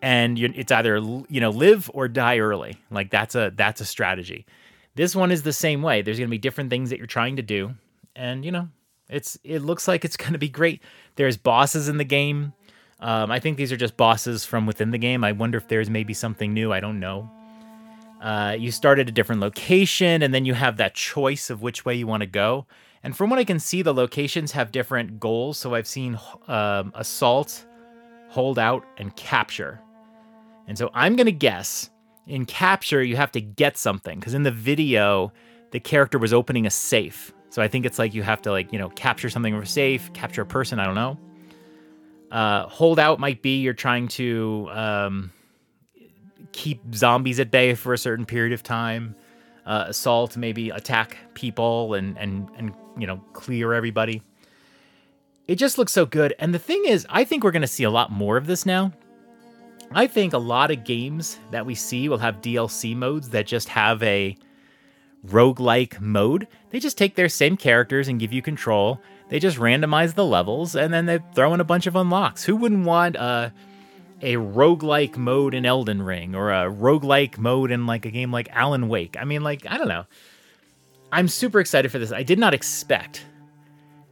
and 0.00 0.38
it's 0.38 0.70
either 0.70 0.98
you 0.98 1.40
know 1.40 1.50
live 1.50 1.90
or 1.92 2.06
die 2.06 2.38
early. 2.38 2.76
Like 2.92 3.10
that's 3.10 3.34
a 3.34 3.52
that's 3.56 3.80
a 3.80 3.84
strategy. 3.84 4.46
This 4.94 5.16
one 5.16 5.32
is 5.32 5.42
the 5.42 5.52
same 5.52 5.82
way. 5.82 6.00
There's 6.00 6.16
going 6.16 6.28
to 6.28 6.30
be 6.30 6.38
different 6.38 6.70
things 6.70 6.90
that 6.90 6.98
you're 6.98 7.08
trying 7.08 7.34
to 7.34 7.42
do 7.42 7.74
and 8.14 8.44
you 8.44 8.52
know, 8.52 8.68
it's 9.08 9.36
it 9.42 9.58
looks 9.58 9.88
like 9.88 10.04
it's 10.04 10.16
going 10.16 10.32
to 10.32 10.38
be 10.38 10.48
great. 10.48 10.80
There's 11.16 11.36
bosses 11.36 11.88
in 11.88 11.96
the 11.96 12.04
game. 12.04 12.52
Um, 13.00 13.32
I 13.32 13.40
think 13.40 13.56
these 13.56 13.72
are 13.72 13.76
just 13.76 13.96
bosses 13.96 14.44
from 14.44 14.64
within 14.64 14.92
the 14.92 14.98
game. 14.98 15.24
I 15.24 15.32
wonder 15.32 15.58
if 15.58 15.66
there's 15.66 15.90
maybe 15.90 16.14
something 16.14 16.54
new. 16.54 16.72
I 16.72 16.78
don't 16.78 17.00
know. 17.00 17.28
Uh, 18.22 18.54
you 18.56 18.70
start 18.70 19.00
at 19.00 19.08
a 19.08 19.12
different 19.12 19.40
location, 19.40 20.22
and 20.22 20.32
then 20.32 20.44
you 20.44 20.54
have 20.54 20.76
that 20.76 20.94
choice 20.94 21.50
of 21.50 21.62
which 21.62 21.84
way 21.84 21.96
you 21.96 22.06
want 22.06 22.20
to 22.20 22.28
go. 22.28 22.66
And 23.02 23.16
from 23.16 23.30
what 23.30 23.38
I 23.38 23.44
can 23.44 23.58
see, 23.58 23.82
the 23.82 23.94
locations 23.94 24.52
have 24.52 24.72
different 24.72 25.20
goals. 25.20 25.58
So 25.58 25.74
I've 25.74 25.86
seen 25.86 26.18
um, 26.48 26.92
assault, 26.94 27.64
hold 28.28 28.58
out, 28.58 28.84
and 28.96 29.14
capture. 29.16 29.80
And 30.66 30.76
so 30.76 30.90
I'm 30.94 31.16
going 31.16 31.26
to 31.26 31.32
guess 31.32 31.90
in 32.28 32.44
capture, 32.44 33.02
you 33.02 33.16
have 33.16 33.32
to 33.32 33.40
get 33.40 33.76
something 33.76 34.18
because 34.18 34.34
in 34.34 34.42
the 34.42 34.50
video, 34.50 35.32
the 35.70 35.80
character 35.80 36.18
was 36.18 36.32
opening 36.32 36.66
a 36.66 36.70
safe. 36.70 37.32
So 37.50 37.62
I 37.62 37.68
think 37.68 37.86
it's 37.86 37.98
like 37.98 38.14
you 38.14 38.22
have 38.22 38.42
to 38.42 38.50
like 38.50 38.72
you 38.72 38.78
know 38.78 38.90
capture 38.90 39.30
something 39.30 39.54
from 39.54 39.62
a 39.62 39.66
safe, 39.66 40.12
capture 40.12 40.42
a 40.42 40.46
person. 40.46 40.78
I 40.78 40.84
don't 40.84 40.94
know. 40.94 41.18
Uh, 42.30 42.68
hold 42.68 42.98
out 42.98 43.18
might 43.18 43.40
be 43.40 43.60
you're 43.60 43.72
trying 43.72 44.08
to 44.08 44.68
um, 44.70 45.32
keep 46.52 46.94
zombies 46.94 47.40
at 47.40 47.50
bay 47.50 47.74
for 47.74 47.94
a 47.94 47.98
certain 47.98 48.26
period 48.26 48.52
of 48.52 48.62
time. 48.62 49.16
Uh, 49.68 49.84
assault, 49.88 50.34
maybe 50.34 50.70
attack 50.70 51.18
people 51.34 51.92
and 51.92 52.16
and 52.16 52.48
and 52.56 52.72
you 52.98 53.06
know 53.06 53.18
clear 53.34 53.74
everybody. 53.74 54.22
It 55.46 55.56
just 55.56 55.76
looks 55.76 55.92
so 55.92 56.06
good. 56.06 56.34
And 56.38 56.54
the 56.54 56.58
thing 56.58 56.82
is, 56.86 57.06
I 57.10 57.24
think 57.24 57.44
we're 57.44 57.50
going 57.50 57.62
to 57.62 57.68
see 57.68 57.84
a 57.84 57.90
lot 57.90 58.10
more 58.10 58.38
of 58.38 58.46
this 58.46 58.64
now. 58.64 58.92
I 59.92 60.06
think 60.06 60.32
a 60.32 60.38
lot 60.38 60.70
of 60.70 60.84
games 60.84 61.38
that 61.50 61.64
we 61.64 61.74
see 61.74 62.08
will 62.08 62.18
have 62.18 62.42
DLC 62.42 62.96
modes 62.96 63.28
that 63.30 63.46
just 63.46 63.68
have 63.68 64.02
a 64.02 64.36
roguelike 65.26 66.00
mode. 66.00 66.48
They 66.70 66.80
just 66.80 66.98
take 66.98 67.14
their 67.14 67.28
same 67.28 67.56
characters 67.56 68.08
and 68.08 68.20
give 68.20 68.32
you 68.32 68.42
control. 68.42 69.00
They 69.28 69.38
just 69.38 69.58
randomize 69.58 70.14
the 70.14 70.24
levels 70.24 70.76
and 70.76 70.92
then 70.92 71.06
they 71.06 71.18
throw 71.34 71.54
in 71.54 71.60
a 71.60 71.64
bunch 71.64 71.86
of 71.86 71.96
unlocks. 71.96 72.44
Who 72.44 72.56
wouldn't 72.56 72.86
want 72.86 73.16
a 73.16 73.52
a 74.20 74.34
roguelike 74.34 75.16
mode 75.16 75.54
in 75.54 75.64
Elden 75.64 76.02
Ring 76.02 76.34
or 76.34 76.50
a 76.50 76.70
roguelike 76.70 77.38
mode 77.38 77.70
in 77.70 77.86
like 77.86 78.04
a 78.04 78.10
game 78.10 78.32
like 78.32 78.48
Alan 78.52 78.88
Wake. 78.88 79.16
I 79.18 79.24
mean, 79.24 79.42
like, 79.42 79.66
I 79.68 79.78
don't 79.78 79.88
know. 79.88 80.06
I'm 81.12 81.28
super 81.28 81.60
excited 81.60 81.90
for 81.90 81.98
this. 81.98 82.12
I 82.12 82.22
did 82.22 82.38
not 82.38 82.52
expect 82.52 83.24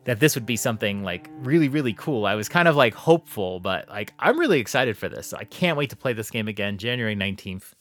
that 0.04 0.20
this 0.20 0.36
would 0.36 0.46
be 0.46 0.56
something 0.56 1.02
like 1.02 1.28
really, 1.40 1.68
really 1.68 1.92
cool. 1.92 2.26
I 2.26 2.36
was 2.36 2.48
kind 2.48 2.68
of 2.68 2.76
like 2.76 2.94
hopeful, 2.94 3.60
but 3.60 3.88
like 3.88 4.12
I'm 4.18 4.38
really 4.38 4.60
excited 4.60 4.96
for 4.96 5.08
this. 5.08 5.32
I 5.32 5.44
can't 5.44 5.76
wait 5.76 5.90
to 5.90 5.96
play 5.96 6.12
this 6.12 6.30
game 6.30 6.48
again, 6.48 6.78
January 6.78 7.16
19th. 7.16 7.72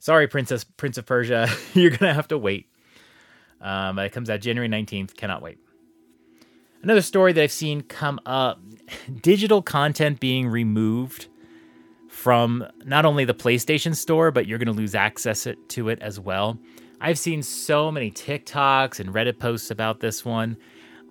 Sorry, 0.00 0.26
Princess 0.26 0.64
Prince 0.64 0.98
of 0.98 1.06
Persia, 1.06 1.48
you're 1.74 1.92
gonna 1.92 2.12
have 2.12 2.28
to 2.28 2.38
wait. 2.38 2.66
Um, 3.60 3.98
it 4.00 4.10
comes 4.10 4.28
out 4.28 4.40
January 4.40 4.68
19th. 4.68 5.16
Cannot 5.16 5.40
wait. 5.40 5.58
Another 6.82 7.00
story 7.00 7.32
that 7.32 7.42
I've 7.42 7.52
seen 7.52 7.82
come 7.82 8.18
up: 8.26 8.60
digital 9.22 9.62
content 9.62 10.18
being 10.18 10.48
removed 10.48 11.28
from 12.12 12.62
not 12.84 13.06
only 13.06 13.24
the 13.24 13.32
PlayStation 13.32 13.96
Store, 13.96 14.30
but 14.30 14.46
you're 14.46 14.58
going 14.58 14.66
to 14.66 14.72
lose 14.72 14.94
access 14.94 15.48
to 15.68 15.88
it 15.88 15.98
as 16.02 16.20
well. 16.20 16.58
I've 17.00 17.18
seen 17.18 17.42
so 17.42 17.90
many 17.90 18.10
TikToks 18.10 19.00
and 19.00 19.14
Reddit 19.14 19.38
posts 19.38 19.70
about 19.70 20.00
this 20.00 20.22
one. 20.22 20.58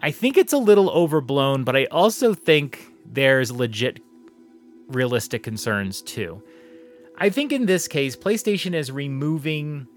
I 0.03 0.11
think 0.11 0.37
it's 0.37 0.53
a 0.53 0.59
little 0.59 0.91
overblown, 0.91 1.63
but 1.63 1.75
I 1.75 1.85
also 1.85 2.35
think 2.35 2.85
there's 3.03 3.51
legit 3.51 3.99
realistic 4.89 5.41
concerns 5.41 6.03
too. 6.03 6.43
I 7.17 7.29
think 7.29 7.51
in 7.51 7.65
this 7.65 7.87
case, 7.87 8.15
PlayStation 8.15 8.75
is 8.75 8.91
removing 8.91 9.87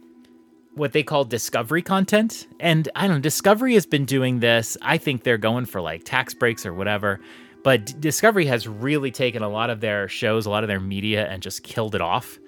what 0.72 0.92
they 0.92 1.02
call 1.02 1.24
discovery 1.26 1.82
content. 1.82 2.46
And 2.58 2.88
I 2.96 3.06
don't 3.06 3.18
know, 3.18 3.20
Discovery 3.20 3.74
has 3.74 3.84
been 3.84 4.06
doing 4.06 4.40
this. 4.40 4.78
I 4.80 4.96
think 4.96 5.22
they're 5.22 5.36
going 5.36 5.66
for 5.66 5.82
like 5.82 6.04
tax 6.04 6.32
breaks 6.32 6.64
or 6.64 6.72
whatever. 6.72 7.20
But 7.64 7.98
Discovery 7.98 8.44
has 8.46 8.68
really 8.68 9.10
taken 9.10 9.42
a 9.42 9.48
lot 9.48 9.70
of 9.70 9.80
their 9.80 10.06
shows, 10.06 10.44
a 10.44 10.50
lot 10.50 10.62
of 10.62 10.68
their 10.68 10.80
media, 10.80 11.26
and 11.26 11.42
just 11.42 11.64
killed 11.64 11.94
it 11.94 12.02
off. 12.02 12.38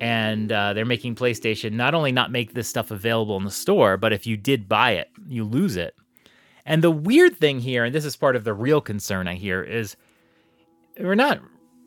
And 0.00 0.50
uh, 0.50 0.72
they're 0.72 0.86
making 0.86 1.16
PlayStation 1.16 1.72
not 1.72 1.94
only 1.94 2.12
not 2.12 2.30
make 2.30 2.54
this 2.54 2.68
stuff 2.68 2.92
available 2.92 3.36
in 3.36 3.44
the 3.44 3.50
store, 3.50 3.96
but 3.96 4.12
if 4.12 4.26
you 4.26 4.36
did 4.36 4.68
buy 4.68 4.92
it, 4.92 5.10
you 5.28 5.44
lose 5.44 5.76
it. 5.76 5.94
And 6.64 6.82
the 6.82 6.92
weird 6.92 7.36
thing 7.36 7.58
here, 7.58 7.84
and 7.84 7.94
this 7.94 8.04
is 8.04 8.16
part 8.16 8.36
of 8.36 8.44
the 8.44 8.54
real 8.54 8.80
concern 8.80 9.26
I 9.26 9.34
hear, 9.34 9.62
is 9.62 9.96
we're 10.98 11.16
not. 11.16 11.40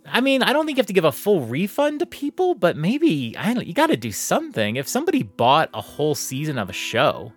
I 0.05 0.19
mean, 0.19 0.43
I 0.43 0.51
don't 0.51 0.65
think 0.65 0.77
you 0.77 0.81
have 0.81 0.88
to 0.88 0.93
give 0.93 1.05
a 1.05 1.13
full 1.13 1.45
refund 1.45 2.00
to 2.00 2.05
people, 2.05 2.55
but 2.55 2.75
maybe 2.75 3.38
I 3.38 3.53
don't. 3.53 3.65
You 3.65 3.73
got 3.73 3.88
to 3.88 3.97
do 3.97 4.12
something. 4.12 4.75
If 4.75 4.89
somebody 4.89 5.23
bought 5.23 5.69
a 5.73 5.81
whole 5.81 6.13
season 6.13 6.57
of 6.57 6.69
a 6.69 6.73
show, 6.73 7.31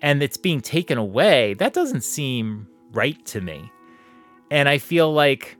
and 0.00 0.22
it's 0.22 0.38
being 0.38 0.62
taken 0.62 0.96
away, 0.96 1.52
that 1.54 1.74
doesn't 1.74 2.04
seem 2.04 2.66
right 2.92 3.22
to 3.26 3.42
me. 3.42 3.70
And 4.50 4.68
I 4.68 4.78
feel 4.78 5.12
like 5.12 5.56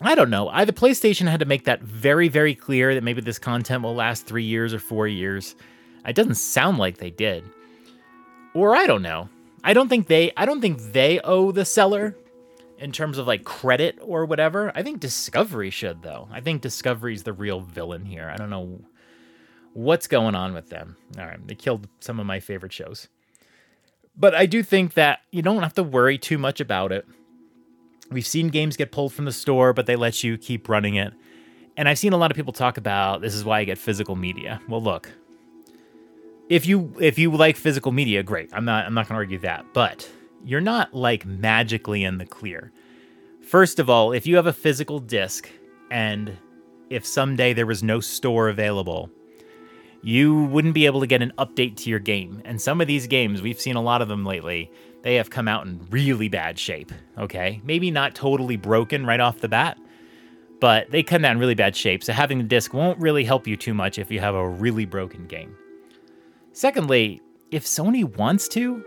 I 0.00 0.14
don't 0.14 0.30
know. 0.30 0.48
Either 0.48 0.72
PlayStation 0.72 1.28
had 1.28 1.40
to 1.40 1.46
make 1.46 1.64
that 1.64 1.82
very, 1.82 2.28
very 2.28 2.54
clear 2.54 2.94
that 2.94 3.04
maybe 3.04 3.20
this 3.20 3.38
content 3.38 3.82
will 3.82 3.94
last 3.94 4.26
three 4.26 4.44
years 4.44 4.74
or 4.74 4.80
four 4.80 5.06
years. 5.06 5.54
It 6.04 6.16
doesn't 6.16 6.34
sound 6.34 6.78
like 6.78 6.98
they 6.98 7.10
did. 7.10 7.44
Or 8.54 8.74
I 8.74 8.86
don't 8.86 9.02
know. 9.02 9.28
I 9.64 9.74
don't 9.74 9.88
think 9.88 10.08
they 10.08 10.32
I 10.36 10.44
don't 10.44 10.60
think 10.60 10.92
they 10.92 11.20
owe 11.20 11.52
the 11.52 11.64
seller 11.64 12.16
in 12.78 12.90
terms 12.90 13.16
of 13.18 13.26
like 13.28 13.44
credit 13.44 13.98
or 14.02 14.24
whatever. 14.24 14.72
I 14.74 14.82
think 14.82 14.98
Discovery 15.00 15.70
should 15.70 16.02
though. 16.02 16.28
I 16.32 16.40
think 16.40 16.62
Discovery's 16.62 17.22
the 17.22 17.32
real 17.32 17.60
villain 17.60 18.04
here. 18.04 18.28
I 18.28 18.36
don't 18.36 18.50
know 18.50 18.80
what's 19.72 20.08
going 20.08 20.34
on 20.34 20.52
with 20.52 20.68
them. 20.68 20.96
All 21.18 21.24
right, 21.24 21.46
they 21.46 21.54
killed 21.54 21.88
some 22.00 22.18
of 22.18 22.26
my 22.26 22.40
favorite 22.40 22.72
shows. 22.72 23.08
But 24.16 24.34
I 24.34 24.46
do 24.46 24.62
think 24.62 24.94
that 24.94 25.20
you 25.30 25.42
don't 25.42 25.62
have 25.62 25.74
to 25.74 25.82
worry 25.82 26.18
too 26.18 26.38
much 26.38 26.60
about 26.60 26.92
it. 26.92 27.06
We've 28.12 28.26
seen 28.26 28.48
games 28.48 28.76
get 28.76 28.92
pulled 28.92 29.12
from 29.12 29.24
the 29.24 29.32
store, 29.32 29.72
but 29.72 29.86
they 29.86 29.96
let 29.96 30.22
you 30.22 30.38
keep 30.38 30.68
running 30.68 30.96
it. 30.96 31.12
And 31.76 31.88
I've 31.88 31.98
seen 31.98 32.12
a 32.12 32.16
lot 32.16 32.30
of 32.30 32.36
people 32.36 32.52
talk 32.52 32.76
about 32.76 33.22
this 33.22 33.34
is 33.34 33.44
why 33.44 33.60
I 33.60 33.64
get 33.64 33.78
physical 33.78 34.16
media. 34.16 34.60
Well, 34.68 34.82
look, 34.82 35.10
if 36.48 36.66
you 36.66 36.94
if 37.00 37.18
you 37.18 37.30
like 37.32 37.56
physical 37.56 37.92
media, 37.92 38.22
great. 38.22 38.50
I'm 38.52 38.64
not 38.64 38.86
I'm 38.86 38.94
not 38.94 39.08
going 39.08 39.14
to 39.14 39.20
argue 39.20 39.38
that, 39.38 39.64
but 39.72 40.08
you're 40.44 40.60
not 40.60 40.92
like 40.92 41.24
magically 41.24 42.04
in 42.04 42.18
the 42.18 42.26
clear. 42.26 42.72
First 43.40 43.78
of 43.78 43.88
all, 43.88 44.12
if 44.12 44.26
you 44.26 44.36
have 44.36 44.46
a 44.46 44.52
physical 44.52 44.98
disc 44.98 45.48
and 45.90 46.36
if 46.90 47.06
someday 47.06 47.52
there 47.54 47.66
was 47.66 47.82
no 47.82 48.00
store 48.00 48.48
available, 48.48 49.10
you 50.02 50.44
wouldn't 50.44 50.74
be 50.74 50.86
able 50.86 51.00
to 51.00 51.06
get 51.06 51.22
an 51.22 51.32
update 51.38 51.76
to 51.76 51.90
your 51.90 51.98
game. 51.98 52.42
And 52.44 52.60
some 52.60 52.80
of 52.80 52.86
these 52.86 53.06
games, 53.06 53.40
we've 53.40 53.60
seen 53.60 53.76
a 53.76 53.82
lot 53.82 54.02
of 54.02 54.08
them 54.08 54.24
lately, 54.24 54.70
they 55.02 55.16
have 55.16 55.30
come 55.30 55.48
out 55.48 55.66
in 55.66 55.86
really 55.90 56.28
bad 56.28 56.58
shape. 56.58 56.92
Okay. 57.18 57.60
Maybe 57.64 57.90
not 57.90 58.14
totally 58.14 58.56
broken 58.56 59.04
right 59.04 59.20
off 59.20 59.40
the 59.40 59.48
bat, 59.48 59.78
but 60.60 60.90
they 60.90 61.02
come 61.02 61.24
out 61.24 61.32
in 61.32 61.38
really 61.38 61.54
bad 61.54 61.74
shape. 61.76 62.04
So 62.04 62.12
having 62.12 62.38
the 62.38 62.44
disc 62.44 62.72
won't 62.72 62.98
really 63.00 63.24
help 63.24 63.46
you 63.46 63.56
too 63.56 63.74
much 63.74 63.98
if 63.98 64.10
you 64.10 64.20
have 64.20 64.34
a 64.34 64.48
really 64.48 64.84
broken 64.84 65.26
game. 65.26 65.56
Secondly, 66.52 67.20
if 67.50 67.64
Sony 67.64 68.04
wants 68.16 68.48
to, 68.48 68.84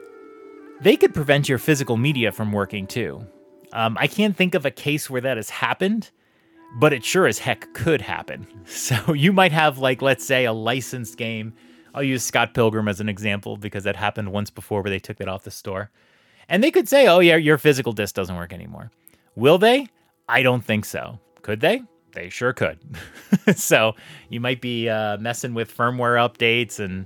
they 0.82 0.98
could 0.98 1.14
prevent 1.14 1.50
your 1.50 1.58
physical 1.58 1.98
media 1.98 2.32
from 2.32 2.52
working 2.52 2.88
too. 2.88 3.26
Um, 3.74 3.98
I 4.00 4.08
can't 4.08 4.36
think 4.36 4.56
of 4.56 4.66
a 4.66 4.72
case 4.72 5.10
where 5.10 5.22
that 5.22 5.38
has 5.38 5.50
happened, 5.50 6.12
but 6.80 6.94
it 6.94 7.04
sure 7.04 7.28
as 7.28 7.40
heck 7.40 7.74
could 7.74 8.02
happen. 8.02 8.48
So 8.66 9.14
you 9.14 9.32
might 9.32 9.52
have, 9.52 9.78
like, 9.78 10.02
let's 10.02 10.26
say, 10.26 10.46
a 10.46 10.54
licensed 10.54 11.18
game. 11.18 11.54
I'll 11.96 12.04
use 12.04 12.24
Scott 12.24 12.54
Pilgrim 12.54 12.90
as 12.90 13.00
an 13.00 13.08
example 13.08 13.56
because 13.56 13.86
that 13.86 13.96
happened 13.96 14.34
once 14.34 14.50
before 14.50 14.82
where 14.82 14.90
they 14.90 15.00
took 15.00 15.22
it 15.22 15.30
off 15.30 15.44
the 15.46 15.52
store. 15.52 15.90
And 16.50 16.62
they 16.62 16.70
could 16.70 16.90
say, 16.90 17.08
oh, 17.08 17.20
yeah, 17.20 17.38
your 17.38 17.58
physical 17.58 17.94
disc 17.94 18.14
doesn't 18.14 18.36
work 18.36 18.52
anymore. 18.52 18.92
Will 19.36 19.58
they? 19.58 19.88
I 20.28 20.44
don't 20.44 20.64
think 20.64 20.84
so. 20.84 21.20
Could 21.42 21.62
they? 21.62 21.82
They 22.12 22.30
sure 22.30 22.52
could. 22.52 22.80
so 23.56 23.96
you 24.30 24.42
might 24.42 24.60
be 24.60 24.90
uh, 24.90 25.18
messing 25.18 25.54
with 25.54 25.76
firmware 25.76 26.18
updates 26.18 26.80
and 26.80 27.06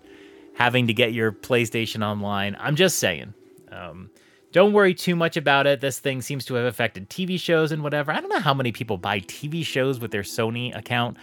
having 0.56 0.88
to 0.88 0.94
get 0.94 1.14
your 1.14 1.32
PlayStation 1.32 2.04
online. 2.04 2.58
I'm 2.60 2.76
just 2.76 2.98
saying. 2.98 3.34
Um, 3.72 4.10
don't 4.52 4.74
worry 4.74 4.96
too 4.96 5.16
much 5.16 5.38
about 5.38 5.68
it. 5.68 5.82
This 5.82 6.00
thing 6.00 6.24
seems 6.24 6.46
to 6.46 6.56
have 6.56 6.66
affected 6.66 7.10
TV 7.10 7.40
shows 7.40 7.72
and 7.72 7.84
whatever. 7.84 8.12
I 8.12 8.20
don't 8.20 8.30
know 8.30 8.40
how 8.40 8.56
many 8.56 8.72
people 8.72 8.98
buy 8.98 9.20
TV 9.22 9.64
shows 9.64 10.00
with 10.00 10.10
their 10.10 10.24
Sony 10.24 10.76
account, 10.76 11.18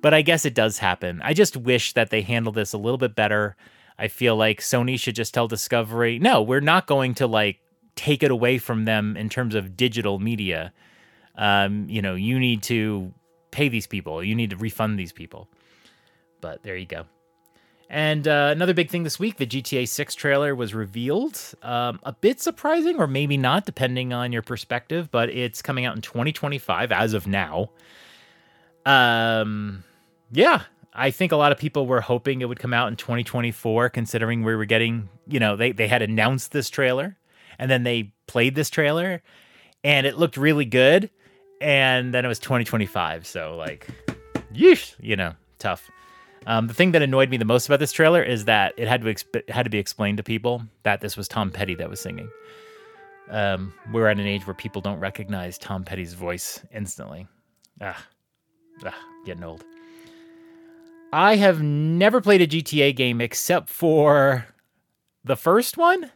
but 0.00 0.14
I 0.14 0.22
guess 0.22 0.44
it 0.44 0.54
does 0.54 0.78
happen. 0.78 1.20
I 1.22 1.34
just 1.34 1.56
wish 1.56 1.92
that 1.94 2.10
they 2.10 2.22
handled 2.22 2.54
this 2.54 2.72
a 2.72 2.78
little 2.78 2.98
bit 2.98 3.14
better. 3.14 3.56
I 3.98 4.08
feel 4.08 4.36
like 4.36 4.60
Sony 4.60 4.98
should 4.98 5.14
just 5.14 5.34
tell 5.34 5.46
Discovery, 5.46 6.18
no, 6.18 6.40
we're 6.42 6.60
not 6.60 6.86
going 6.86 7.14
to 7.16 7.26
like 7.26 7.60
take 7.96 8.22
it 8.22 8.30
away 8.30 8.58
from 8.58 8.86
them 8.86 9.16
in 9.16 9.28
terms 9.28 9.54
of 9.54 9.76
digital 9.76 10.18
media. 10.18 10.72
Um, 11.36 11.86
you 11.88 12.00
know, 12.00 12.14
you 12.14 12.38
need 12.38 12.62
to 12.64 13.12
pay 13.50 13.68
these 13.68 13.86
people, 13.86 14.22
you 14.22 14.34
need 14.34 14.50
to 14.50 14.56
refund 14.56 14.98
these 14.98 15.12
people. 15.12 15.48
But 16.40 16.62
there 16.62 16.76
you 16.76 16.86
go. 16.86 17.04
And 17.90 18.28
uh, 18.28 18.50
another 18.52 18.72
big 18.72 18.88
thing 18.88 19.02
this 19.02 19.18
week, 19.18 19.36
the 19.36 19.46
GTA 19.46 19.88
6 19.88 20.14
trailer 20.14 20.54
was 20.54 20.74
revealed. 20.74 21.40
Um, 21.60 21.98
a 22.04 22.12
bit 22.12 22.40
surprising, 22.40 22.96
or 22.96 23.08
maybe 23.08 23.36
not, 23.36 23.66
depending 23.66 24.12
on 24.12 24.30
your 24.30 24.42
perspective, 24.42 25.10
but 25.10 25.28
it's 25.28 25.60
coming 25.60 25.84
out 25.84 25.96
in 25.96 26.00
2025 26.00 26.92
as 26.92 27.14
of 27.14 27.26
now. 27.26 27.70
Um, 28.86 29.82
yeah, 30.30 30.62
I 30.92 31.10
think 31.10 31.32
a 31.32 31.36
lot 31.36 31.52
of 31.52 31.58
people 31.58 31.86
were 31.86 32.00
hoping 32.00 32.40
it 32.40 32.46
would 32.46 32.58
come 32.58 32.74
out 32.74 32.88
in 32.88 32.96
2024, 32.96 33.90
considering 33.90 34.42
we 34.42 34.54
were 34.54 34.64
getting, 34.64 35.08
you 35.26 35.40
know, 35.40 35.56
they, 35.56 35.72
they 35.72 35.88
had 35.88 36.02
announced 36.02 36.52
this 36.52 36.68
trailer 36.68 37.16
and 37.58 37.70
then 37.70 37.84
they 37.84 38.12
played 38.26 38.54
this 38.54 38.70
trailer 38.70 39.22
and 39.84 40.06
it 40.06 40.18
looked 40.18 40.36
really 40.36 40.64
good. 40.64 41.10
And 41.60 42.14
then 42.14 42.24
it 42.24 42.28
was 42.28 42.38
2025. 42.38 43.26
So, 43.26 43.54
like, 43.56 43.86
yeesh, 44.54 44.94
you 44.98 45.14
know, 45.14 45.34
tough. 45.58 45.90
Um, 46.46 46.68
the 46.68 46.74
thing 46.74 46.92
that 46.92 47.02
annoyed 47.02 47.28
me 47.28 47.36
the 47.36 47.44
most 47.44 47.66
about 47.66 47.80
this 47.80 47.92
trailer 47.92 48.22
is 48.22 48.46
that 48.46 48.72
it 48.78 48.88
had 48.88 49.02
to 49.02 49.08
exp- 49.08 49.48
had 49.50 49.64
to 49.64 49.70
be 49.70 49.78
explained 49.78 50.16
to 50.16 50.22
people 50.22 50.62
that 50.84 51.02
this 51.02 51.16
was 51.16 51.28
Tom 51.28 51.50
Petty 51.50 51.74
that 51.74 51.90
was 51.90 52.00
singing. 52.00 52.30
Um, 53.28 53.74
we're 53.92 54.08
at 54.08 54.18
an 54.18 54.26
age 54.26 54.46
where 54.46 54.54
people 54.54 54.80
don't 54.80 54.98
recognize 54.98 55.58
Tom 55.58 55.84
Petty's 55.84 56.14
voice 56.14 56.64
instantly. 56.72 57.28
Ah, 57.82 58.06
ah, 58.84 58.94
getting 59.26 59.44
old. 59.44 59.64
I 61.12 61.36
have 61.36 61.62
never 61.62 62.20
played 62.20 62.40
a 62.40 62.46
GTA 62.46 62.94
game 62.94 63.20
except 63.20 63.68
for 63.68 64.46
the 65.24 65.36
first 65.36 65.76
one, 65.76 66.10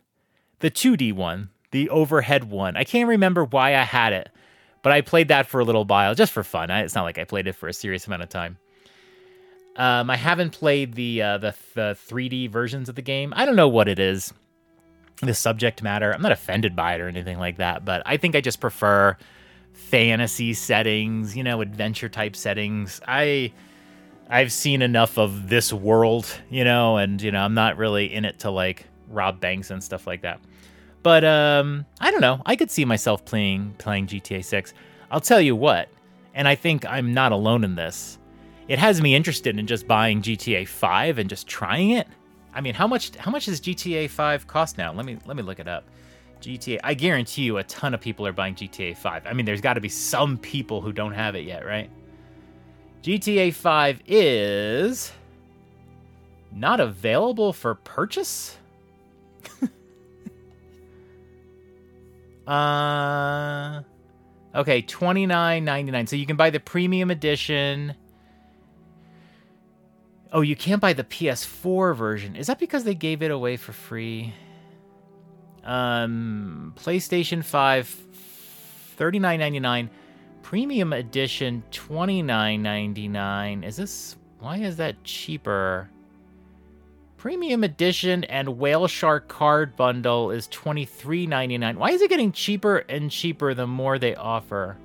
the 0.61 0.71
2D 0.71 1.13
one, 1.13 1.51
the 1.73 1.91
overhead 1.91 2.45
one. 2.45 2.77
I 2.77 2.85
can't 2.85 3.09
remember 3.09 3.45
why 3.45 3.75
I 3.75 3.83
had 3.83 4.13
it, 4.13 4.31
but 4.83 4.93
I 4.93 5.01
played 5.01 5.29
that 5.29 5.47
for 5.47 5.61
a 5.61 5.65
little 5.65 5.85
while 5.85 6.15
just 6.15 6.33
for 6.33 6.45
fun. 6.45 6.71
I, 6.71 6.83
it's 6.83 6.95
not 6.95 7.03
like 7.03 7.19
I 7.19 7.25
played 7.25 7.49
it 7.49 7.55
for 7.55 7.69
a 7.69 7.73
serious 7.73 8.07
amount 8.07 8.23
of 8.23 8.29
time. 8.29 8.57
Um, 9.77 10.09
I 10.09 10.17
haven't 10.17 10.51
played 10.51 10.95
the, 10.95 11.21
uh, 11.21 11.39
the 11.39 11.55
the 11.75 11.97
3D 12.09 12.49
versions 12.49 12.89
of 12.89 12.95
the 12.95 13.03
game. 13.03 13.33
I 13.35 13.45
don't 13.45 13.57
know 13.57 13.69
what 13.69 13.89
it 13.89 13.99
is, 13.99 14.33
the 15.21 15.35
subject 15.35 15.83
matter. 15.83 16.15
I'm 16.15 16.23
not 16.23 16.31
offended 16.31 16.77
by 16.77 16.95
it 16.95 17.01
or 17.01 17.09
anything 17.09 17.41
like 17.41 17.57
that, 17.57 17.85
but 17.85 18.03
I 18.07 18.17
think 18.17 18.37
I 18.37 18.41
just 18.41 18.61
prefer 18.61 19.17
fantasy 19.73 20.55
settings, 20.55 21.37
you 21.37 21.43
know, 21.43 21.61
adventure 21.61 22.09
type 22.09 22.37
settings. 22.37 23.01
I 23.09 23.53
I've 24.35 24.51
seen 24.51 24.83
enough 24.83 25.17
of 25.17 25.49
this 25.49 25.73
world, 25.73 26.27
you 26.51 26.65
know, 26.65 26.97
and 26.97 27.23
you 27.23 27.31
know, 27.31 27.39
I'm 27.39 27.55
not 27.55 27.77
really 27.77 28.13
in 28.13 28.25
it 28.25 28.41
to 28.41 28.51
like 28.51 28.85
rob 29.09 29.39
banks 29.39 29.71
and 29.71 29.81
stuff 29.81 30.09
like 30.09 30.23
that. 30.23 30.41
But 31.05 31.23
um, 31.23 31.87
I 32.01 32.11
don't 32.11 32.21
know. 32.21 32.43
I 32.45 32.57
could 32.57 32.69
see 32.69 32.85
myself 32.85 33.25
playing 33.25 33.77
playing 33.79 34.09
GTA 34.09 34.45
6. 34.45 34.75
I'll 35.13 35.21
tell 35.21 35.41
you 35.41 35.55
what, 35.55 35.89
and 36.35 36.49
I 36.49 36.57
think 36.57 36.85
I'm 36.85 37.15
not 37.15 37.31
alone 37.31 37.63
in 37.63 37.77
this. 37.77 38.19
It 38.67 38.81
has 38.81 39.01
me 39.01 39.15
interested 39.15 39.57
in 39.57 39.69
just 39.69 39.87
buying 39.87 40.21
GTA 40.21 40.67
5 40.67 41.19
and 41.19 41.31
just 41.31 41.47
trying 41.47 41.91
it. 41.91 42.09
I 42.53 42.61
mean, 42.61 42.75
how 42.75 42.89
much 42.89 43.15
how 43.15 43.31
much 43.31 43.45
does 43.45 43.61
GTA 43.61 44.11
5 44.11 44.49
cost 44.49 44.79
now? 44.79 44.93
Let 44.93 45.07
me 45.07 45.17
let 45.27 45.37
me 45.37 45.45
look 45.45 45.61
it 45.61 45.69
up. 45.69 45.85
GTA. 46.41 46.81
I 46.83 46.95
guarantee 46.95 47.43
you 47.43 47.59
a 47.59 47.63
ton 47.63 47.95
of 47.95 48.01
people 48.01 48.27
are 48.27 48.33
buying 48.33 48.57
GTA 48.57 48.97
5. 48.97 49.29
I 49.29 49.33
mean, 49.33 49.47
there's 49.47 49.61
got 49.61 49.75
to 49.75 49.81
be 49.81 49.89
some 49.89 50.39
people 50.39 50.81
who 50.81 50.93
don't 50.93 51.15
have 51.15 51.37
it 51.37 51.45
yet, 51.45 51.65
right? 51.65 51.89
GTA 53.05 53.53
5 53.53 54.01
is 54.07 55.13
not 56.51 56.81
available 56.81 57.53
for 57.53 57.75
purchase? 57.75 58.57
uh 62.47 63.83
Okay, 64.55 64.81
29.99. 64.83 66.09
So 66.09 66.17
you 66.17 66.25
can 66.25 66.37
buy 66.37 66.49
the 66.49 66.61
premium 66.61 67.11
edition. 67.11 67.95
Oh, 70.33 70.41
you 70.41 70.57
can't 70.57 70.81
buy 70.81 70.95
the 70.95 71.05
PS4 71.05 71.95
version. 71.95 72.37
Is 72.37 72.47
that 72.47 72.59
because 72.59 72.85
they 72.85 72.95
gave 72.95 73.23
it 73.23 73.31
away 73.31 73.59
for 73.59 73.73
free? 73.73 74.33
Um, 75.63 76.73
PlayStation 76.77 77.45
5 77.45 78.01
39.99, 78.97 79.89
premium 80.45 80.93
edition 80.93 81.65
29.99. 81.73 83.65
Is 83.65 83.77
this 83.77 84.17
why 84.39 84.59
is 84.59 84.77
that 84.77 85.03
cheaper? 85.03 85.89
Premium 87.17 87.65
edition 87.65 88.25
and 88.25 88.59
Whale 88.59 88.87
Shark 88.87 89.27
card 89.27 89.75
bundle 89.75 90.31
is 90.31 90.47
$23.99. 90.49 91.77
Why 91.77 91.91
is 91.93 92.03
it 92.03 92.11
getting 92.11 92.31
cheaper 92.31 92.77
and 92.77 93.11
cheaper 93.11 93.55
the 93.55 93.67
more 93.67 93.99
they 93.99 94.15
offer? 94.15 94.77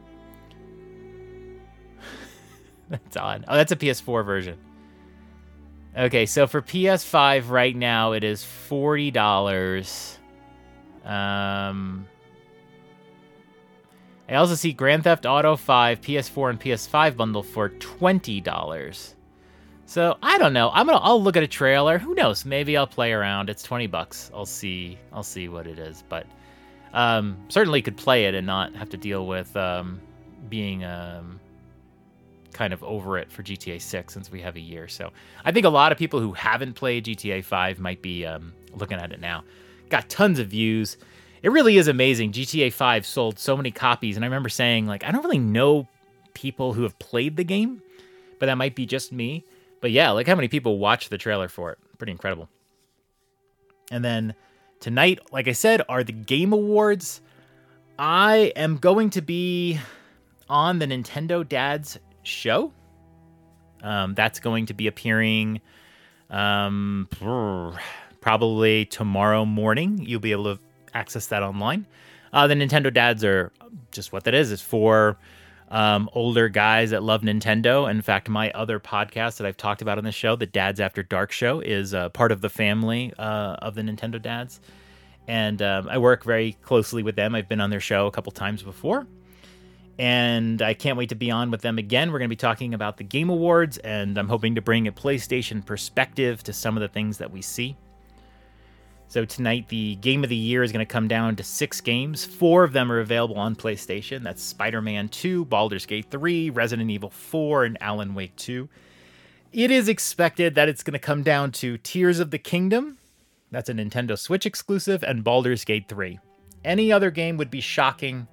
that's 2.89 3.17
odd. 3.17 3.43
Oh, 3.49 3.57
that's 3.57 3.73
a 3.73 3.75
PS4 3.75 4.25
version. 4.25 4.57
Okay, 5.97 6.25
so 6.25 6.47
for 6.47 6.61
PS5 6.61 7.49
right 7.49 7.75
now 7.75 8.13
it 8.13 8.23
is 8.23 8.43
$40. 8.43 10.17
Um 11.03 12.07
I 14.29 14.35
also 14.35 14.53
see 14.53 14.73
Grand 14.73 15.03
Theft 15.03 15.25
Auto 15.25 15.55
5 15.55 16.01
PS4 16.01 16.51
and 16.51 16.61
PS5 16.61 17.17
bundle 17.17 17.41
for 17.41 17.69
$20. 17.69 19.13
So 19.87 20.17
I 20.21 20.37
don't 20.37 20.53
know. 20.53 20.69
I'm 20.71 20.85
gonna 20.85 20.99
I'll 20.99 21.21
look 21.21 21.35
at 21.35 21.41
a 21.41 21.47
trailer. 21.47 21.97
Who 21.97 22.13
knows? 22.13 22.45
Maybe 22.45 22.77
I'll 22.77 22.85
play 22.85 23.11
around. 23.11 23.49
It's 23.49 23.63
twenty 23.63 23.87
bucks. 23.87 24.29
I'll 24.35 24.45
see. 24.45 24.99
I'll 25.11 25.23
see 25.23 25.49
what 25.49 25.65
it 25.65 25.79
is. 25.79 26.03
But 26.07 26.27
um, 26.93 27.35
certainly 27.49 27.81
could 27.81 27.97
play 27.97 28.25
it 28.25 28.35
and 28.35 28.45
not 28.45 28.75
have 28.75 28.89
to 28.89 28.97
deal 28.97 29.25
with 29.25 29.57
um, 29.57 29.99
being 30.47 30.83
um, 30.83 31.39
kind 32.53 32.71
of 32.71 32.83
over 32.83 33.17
it 33.17 33.31
for 33.31 33.41
GTA 33.41 33.81
6 33.81 34.13
since 34.13 34.31
we 34.31 34.41
have 34.41 34.55
a 34.55 34.59
year. 34.59 34.87
So 34.87 35.11
I 35.43 35.51
think 35.51 35.65
a 35.65 35.69
lot 35.69 35.91
of 35.91 35.97
people 35.97 36.19
who 36.19 36.33
haven't 36.33 36.73
played 36.73 37.05
GTA 37.05 37.43
5 37.43 37.79
might 37.79 38.03
be 38.03 38.27
um, 38.27 38.53
looking 38.75 38.99
at 38.99 39.11
it 39.11 39.19
now. 39.19 39.43
Got 39.89 40.07
tons 40.07 40.37
of 40.37 40.49
views. 40.49 40.97
It 41.41 41.49
really 41.51 41.77
is 41.77 41.87
amazing. 41.87 42.31
GTA 42.31 42.73
5 42.73 43.05
sold 43.05 43.39
so 43.39 43.55
many 43.55 43.71
copies, 43.71 44.15
and 44.15 44.25
I 44.25 44.27
remember 44.27 44.49
saying 44.49 44.87
like 44.87 45.03
I 45.03 45.11
don't 45.11 45.23
really 45.23 45.39
know 45.39 45.87
people 46.33 46.73
who 46.73 46.83
have 46.83 46.97
played 46.99 47.37
the 47.37 47.43
game, 47.43 47.81
but 48.39 48.47
that 48.47 48.55
might 48.55 48.75
be 48.75 48.85
just 48.85 49.11
me. 49.11 49.45
But 49.81 49.91
yeah, 49.91 50.11
like 50.11 50.27
how 50.27 50.35
many 50.35 50.47
people 50.47 50.77
watched 50.77 51.09
the 51.09 51.17
trailer 51.17 51.47
for 51.47 51.71
it. 51.71 51.79
Pretty 51.97 52.11
incredible. 52.11 52.49
And 53.91 54.03
then 54.03 54.35
tonight, 54.79 55.19
like 55.31 55.47
I 55.47 55.53
said, 55.53 55.81
are 55.89 56.03
the 56.03 56.13
Game 56.13 56.53
Awards. 56.53 57.21
I 57.97 58.53
am 58.55 58.77
going 58.77 59.09
to 59.11 59.21
be 59.21 59.79
on 60.47 60.79
the 60.79 60.85
Nintendo 60.85 61.47
Dads 61.47 61.99
show. 62.23 62.71
Um, 63.81 64.13
that's 64.13 64.39
going 64.39 64.67
to 64.67 64.73
be 64.73 64.87
appearing 64.87 65.61
um, 66.29 67.07
probably 68.21 68.85
tomorrow 68.85 69.45
morning. 69.45 69.99
You'll 70.05 70.19
be 70.19 70.31
able 70.31 70.55
to 70.55 70.61
access 70.93 71.27
that 71.27 71.43
online. 71.43 71.85
Uh, 72.31 72.47
the 72.47 72.53
Nintendo 72.53 72.93
Dads 72.93 73.23
are 73.23 73.51
just 73.91 74.13
what 74.13 74.23
that 74.25 74.33
is. 74.33 74.51
It's 74.51 74.61
for 74.61 75.17
um, 75.69 76.09
older 76.13 76.49
guys 76.49 76.91
that 76.91 77.03
love 77.03 77.21
Nintendo. 77.21 77.89
In 77.89 78.01
fact, 78.01 78.29
my 78.29 78.51
other 78.51 78.79
podcast 78.79 79.37
that 79.37 79.47
I've 79.47 79.57
talked 79.57 79.81
about 79.81 79.97
on 79.97 80.03
the 80.03 80.11
show, 80.11 80.35
the 80.35 80.45
Dads 80.45 80.79
After 80.79 81.03
Dark 81.03 81.31
show, 81.31 81.59
is 81.59 81.93
uh, 81.93 82.09
part 82.09 82.31
of 82.31 82.41
the 82.41 82.49
family 82.49 83.13
uh, 83.17 83.57
of 83.61 83.75
the 83.75 83.81
Nintendo 83.81 84.21
Dads. 84.21 84.59
And 85.27 85.61
um, 85.61 85.87
I 85.89 85.99
work 85.99 86.23
very 86.23 86.53
closely 86.63 87.03
with 87.03 87.15
them. 87.15 87.35
I've 87.35 87.47
been 87.47 87.61
on 87.61 87.69
their 87.69 87.79
show 87.79 88.07
a 88.07 88.11
couple 88.11 88.31
times 88.31 88.63
before. 88.63 89.05
And 89.99 90.61
I 90.61 90.73
can't 90.73 90.97
wait 90.97 91.09
to 91.09 91.15
be 91.15 91.29
on 91.29 91.51
with 91.51 91.61
them 91.61 91.77
again. 91.77 92.11
We're 92.11 92.19
going 92.19 92.29
to 92.29 92.35
be 92.35 92.37
talking 92.37 92.73
about 92.73 92.97
the 92.97 93.03
Game 93.03 93.29
Awards, 93.29 93.77
and 93.79 94.17
I'm 94.17 94.29
hoping 94.29 94.55
to 94.55 94.61
bring 94.61 94.87
a 94.87 94.93
PlayStation 94.93 95.63
perspective 95.63 96.41
to 96.43 96.53
some 96.53 96.77
of 96.77 96.81
the 96.81 96.87
things 96.87 97.17
that 97.17 97.31
we 97.31 97.41
see. 97.41 97.75
So 99.09 99.25
tonight, 99.25 99.69
the 99.69 99.95
game 99.95 100.23
of 100.23 100.29
the 100.29 100.35
year 100.35 100.61
is 100.61 100.71
going 100.71 100.85
to 100.85 100.93
come 100.93 101.07
down 101.07 101.35
to 101.37 101.43
six 101.43 101.81
games. 101.81 102.23
Four 102.23 102.63
of 102.63 102.73
them 102.73 102.91
are 102.91 102.99
available 102.99 103.37
on 103.37 103.55
PlayStation. 103.55 104.21
That's 104.21 104.43
Spider 104.43 104.83
Man 104.83 105.09
2, 105.09 105.45
Baldur's 105.45 105.87
Gate 105.87 106.11
3, 106.11 106.51
Resident 106.51 106.91
Evil 106.91 107.09
4, 107.09 107.65
and 107.65 107.77
Alan 107.81 108.13
Wake 108.13 108.35
2. 108.35 108.69
It 109.51 109.71
is 109.71 109.89
expected 109.89 110.53
that 110.53 110.69
it's 110.69 110.83
going 110.83 110.93
to 110.93 110.99
come 110.99 111.23
down 111.23 111.51
to 111.53 111.79
Tears 111.79 112.19
of 112.19 112.29
the 112.29 112.37
Kingdom. 112.37 112.99
That's 113.49 113.67
a 113.67 113.73
Nintendo 113.73 114.15
Switch 114.15 114.45
exclusive, 114.45 115.01
and 115.01 115.23
Baldur's 115.23 115.65
Gate 115.65 115.89
3. 115.89 116.19
Any 116.63 116.91
other 116.91 117.09
game 117.09 117.37
would 117.37 117.49
be 117.49 117.61
shocking. 117.61 118.27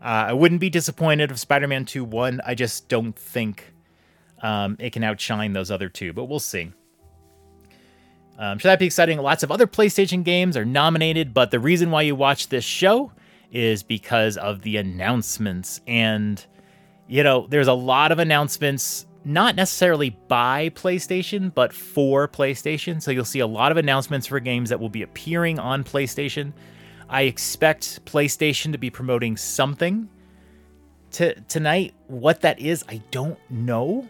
Uh, 0.00 0.28
I 0.28 0.32
wouldn't 0.32 0.62
be 0.62 0.70
disappointed 0.70 1.30
if 1.30 1.38
Spider 1.38 1.68
Man 1.68 1.84
2 1.84 2.02
won. 2.02 2.40
I 2.46 2.54
just 2.54 2.88
don't 2.88 3.14
think 3.14 3.74
um, 4.40 4.78
it 4.80 4.94
can 4.94 5.04
outshine 5.04 5.52
those 5.52 5.70
other 5.70 5.90
two, 5.90 6.14
but 6.14 6.24
we'll 6.24 6.40
see. 6.40 6.72
Um, 8.38 8.58
should 8.58 8.68
that 8.68 8.78
be 8.78 8.86
exciting? 8.86 9.18
Lots 9.18 9.42
of 9.42 9.50
other 9.50 9.66
PlayStation 9.66 10.22
games 10.22 10.56
are 10.56 10.64
nominated, 10.64 11.32
but 11.32 11.50
the 11.50 11.60
reason 11.60 11.90
why 11.90 12.02
you 12.02 12.14
watch 12.14 12.48
this 12.48 12.64
show 12.64 13.12
is 13.50 13.82
because 13.82 14.36
of 14.36 14.62
the 14.62 14.76
announcements. 14.76 15.80
And, 15.86 16.44
you 17.06 17.22
know, 17.22 17.46
there's 17.48 17.68
a 17.68 17.72
lot 17.72 18.12
of 18.12 18.18
announcements, 18.18 19.06
not 19.24 19.56
necessarily 19.56 20.10
by 20.28 20.70
PlayStation, 20.70 21.54
but 21.54 21.72
for 21.72 22.28
PlayStation. 22.28 23.00
So 23.00 23.10
you'll 23.10 23.24
see 23.24 23.40
a 23.40 23.46
lot 23.46 23.72
of 23.72 23.78
announcements 23.78 24.26
for 24.26 24.38
games 24.40 24.68
that 24.68 24.80
will 24.80 24.90
be 24.90 25.02
appearing 25.02 25.58
on 25.58 25.82
PlayStation. 25.84 26.52
I 27.08 27.22
expect 27.22 28.04
PlayStation 28.04 28.72
to 28.72 28.78
be 28.78 28.90
promoting 28.90 29.36
something 29.36 30.08
to, 31.12 31.40
tonight. 31.42 31.94
What 32.08 32.42
that 32.42 32.58
is, 32.60 32.84
I 32.88 33.00
don't 33.10 33.38
know 33.48 34.06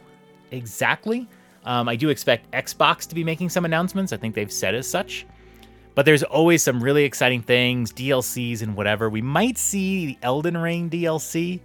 exactly. 0.51 1.29
Um, 1.67 1.89
I 1.89 1.97
do 1.97 2.09
expect 2.09 2.51
Xbox 2.53 3.07
to 3.09 3.15
be 3.15 3.25
making 3.25 3.51
some 3.51 3.65
announcements. 3.65 4.13
I 4.13 4.17
think 4.17 4.35
they've 4.35 4.53
said 4.53 4.75
as 4.75 4.89
such. 4.89 5.27
But 5.95 6.05
there's 6.07 6.23
always 6.23 6.63
some 6.63 6.83
really 6.83 7.05
exciting 7.05 7.43
things, 7.43 7.93
DLCs 7.93 8.63
and 8.63 8.77
whatever. 8.77 9.11
We 9.11 9.23
might 9.23 9.59
see 9.59 10.07
the 10.07 10.19
Elden 10.23 10.57
Ring 10.57 10.89
DLC. 10.89 11.61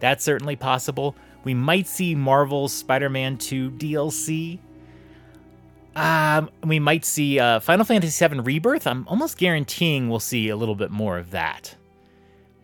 That's 0.00 0.24
certainly 0.24 0.56
possible. 0.56 1.14
We 1.44 1.54
might 1.54 1.86
see 1.86 2.14
Marvel's 2.14 2.72
Spider 2.72 3.10
Man 3.10 3.36
2 3.36 3.72
DLC. 3.72 4.60
Um, 5.94 6.48
we 6.64 6.78
might 6.78 7.04
see 7.04 7.38
uh, 7.38 7.60
Final 7.60 7.84
Fantasy 7.84 8.26
VII 8.26 8.40
Rebirth. 8.40 8.86
I'm 8.86 9.06
almost 9.08 9.36
guaranteeing 9.36 10.08
we'll 10.08 10.20
see 10.20 10.48
a 10.48 10.56
little 10.56 10.76
bit 10.76 10.90
more 10.90 11.18
of 11.18 11.32
that. 11.32 11.76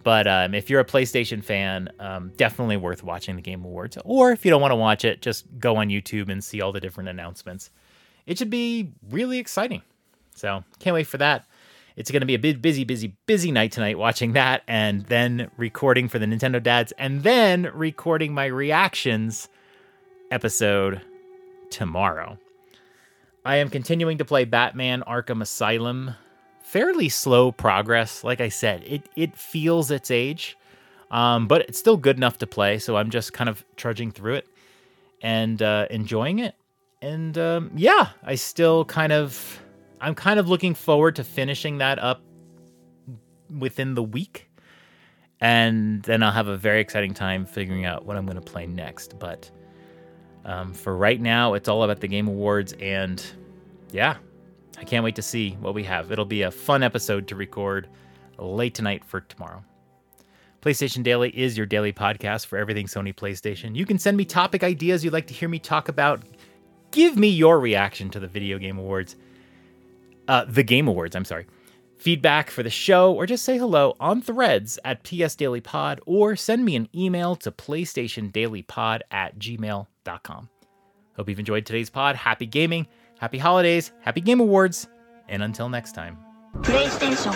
But 0.09 0.27
um, 0.27 0.55
if 0.55 0.71
you're 0.71 0.81
a 0.81 0.87
PlayStation 0.87 1.45
fan, 1.45 1.91
um, 2.01 2.33
definitely 2.39 2.79
worth 2.79 3.03
watching 3.03 3.37
the 3.37 3.43
Game 3.43 3.63
Awards. 3.63 3.99
Or 4.07 4.33
if 4.33 4.43
you 4.43 4.51
don't 4.51 4.63
want 4.63 4.73
to 4.73 4.77
watch 4.77 5.05
it, 5.05 5.21
just 5.21 5.45
go 5.59 5.77
on 5.77 5.89
YouTube 5.89 6.31
and 6.31 6.43
see 6.43 6.63
all 6.63 6.73
the 6.73 6.81
different 6.81 7.11
announcements. 7.11 7.69
It 8.25 8.39
should 8.39 8.49
be 8.49 8.91
really 9.11 9.39
exciting. 9.39 9.83
So 10.35 10.65
can't 10.79 10.95
wait 10.95 11.09
for 11.09 11.19
that. 11.19 11.45
It's 11.95 12.11
going 12.11 12.23
to 12.23 12.27
be 12.27 12.35
a 12.35 12.39
busy, 12.39 12.85
busy, 12.85 13.19
busy 13.27 13.53
night 13.53 13.71
tonight 13.71 13.99
watching 13.99 14.33
that 14.33 14.63
and 14.67 15.05
then 15.09 15.51
recording 15.59 16.09
for 16.09 16.19
the 16.19 16.25
Nintendo 16.25 16.63
Dads 16.63 16.93
and 16.93 17.23
then 17.23 17.71
recording 17.75 18.33
my 18.33 18.47
reactions 18.47 19.51
episode 20.31 21.03
tomorrow. 21.69 22.39
I 23.45 23.57
am 23.57 23.69
continuing 23.69 24.17
to 24.17 24.25
play 24.25 24.47
Batman 24.47 25.03
Arkham 25.07 25.43
Asylum 25.43 26.15
fairly 26.69 27.09
slow 27.09 27.51
progress. 27.51 28.23
Like 28.23 28.41
I 28.41 28.51
said, 28.51 28.85
it 28.87 29.09
it 29.17 29.37
feels 29.37 29.91
its 29.91 30.11
age, 30.11 30.57
um, 31.11 31.49
but 31.49 31.63
it's 31.63 31.79
still 31.79 31.97
good 31.97 32.17
enough 32.17 32.39
to 32.39 32.47
play. 32.47 32.79
So 32.79 32.97
I'm 32.97 33.11
just 33.11 33.33
kind 33.33 33.49
of 33.49 33.65
trudging 33.77 34.13
through 34.13 34.35
it 34.35 34.49
and 35.23 35.61
uh, 35.63 35.87
enjoying 35.91 36.39
it. 36.39 36.55
And 37.01 37.37
um, 37.39 37.71
yeah, 37.75 38.11
I 38.23 38.35
still 38.35 38.85
kind 38.85 39.13
of 39.13 39.63
I'm 40.01 40.15
kind 40.15 40.39
of 40.39 40.49
looking 40.49 40.75
forward 40.75 41.17
to 41.17 41.25
finishing 41.25 41.79
that 41.79 41.99
up 41.99 42.23
within 43.59 43.95
the 43.95 44.03
week. 44.03 44.51
And 45.41 46.03
then 46.03 46.23
I'll 46.23 46.33
have 46.33 46.49
a 46.49 46.57
very 46.57 46.81
exciting 46.81 47.15
time 47.15 47.47
figuring 47.47 47.85
out 47.85 48.05
what 48.05 48.17
I'm 48.17 48.27
going 48.27 48.37
to 48.37 48.43
play 48.43 48.67
next. 48.67 49.19
But 49.19 49.51
um, 50.45 50.75
for 50.75 50.97
right 50.97 51.21
now, 51.21 51.55
it's 51.55 51.69
all 51.69 51.85
about 51.85 52.01
the 52.01 52.09
Game 52.09 52.27
Awards. 52.27 52.75
And 52.81 53.25
yeah, 53.93 54.17
I 54.79 54.85
can't 54.85 55.05
wait 55.05 55.17
to 55.17 55.23
see 55.23 55.53
what 55.61 55.75
we 55.75 55.83
have. 55.85 56.13
It'll 56.13 56.25
be 56.25 56.43
a 56.43 56.51
fun 56.51 56.83
episode 56.83 57.27
to 57.29 57.35
record 57.35 57.89
late 58.39 58.75
tonight 58.75 59.05
for 59.05 59.21
tomorrow. 59.21 59.65
PlayStation 60.63 61.03
Daily 61.03 61.31
is 61.37 61.57
your 61.57 61.67
daily 61.67 61.93
podcast 61.93 62.47
for 62.47 62.59
everything 62.59 62.87
Sony 62.87 63.15
PlayStation. 63.15 63.75
You 63.75 63.87
can 63.87 63.99
send 63.99 64.17
me 64.17 64.25
topic 64.25 64.63
ideas 64.63 65.05
you'd 65.05 65.13
like 65.13 65.27
to 65.29 65.35
hear 65.35 65.49
me 65.49 65.59
talk 65.59 65.89
about. 65.89 66.23
Give 66.91 67.17
me 67.17 67.29
your 67.29 67.59
reaction 67.61 68.09
to 68.11 68.21
the 68.21 68.29
Video 68.29 68.59
Game 68.59 68.79
Awards. 68.79 69.17
Uh, 70.27 70.45
the 70.47 70.63
Game 70.63 70.89
Awards, 70.89 71.17
I'm 71.17 71.25
sorry. 71.25 71.47
Feedback 71.97 72.51
for 72.51 72.63
the 72.63 72.71
show, 72.71 73.13
or 73.13 73.27
just 73.27 73.45
say 73.45 73.59
hello 73.59 73.97
on 73.99 74.23
threads 74.23 74.79
at 74.85 75.03
PS 75.03 75.35
Daily 75.35 75.61
Pod, 75.61 76.01
or 76.07 76.37
send 76.37 76.65
me 76.65 76.77
an 76.77 76.89
email 76.95 77.35
to 77.37 77.51
PlayStationDailyPod 77.51 79.01
at 79.11 79.39
gmail.com. 79.39 80.49
Hope 81.17 81.29
you've 81.29 81.39
enjoyed 81.41 81.67
today's 81.67 81.91
pod. 81.91 82.15
Happy 82.15 82.47
gaming, 82.47 82.87
happy 83.19 83.39
holidays, 83.39 83.93
happy 84.01 84.21
Game 84.21 84.41
Awards, 84.41 84.89
and 85.29 85.43
until 85.43 85.69
next 85.69 85.93
time. 85.93 86.19
PlayStation 86.63 87.35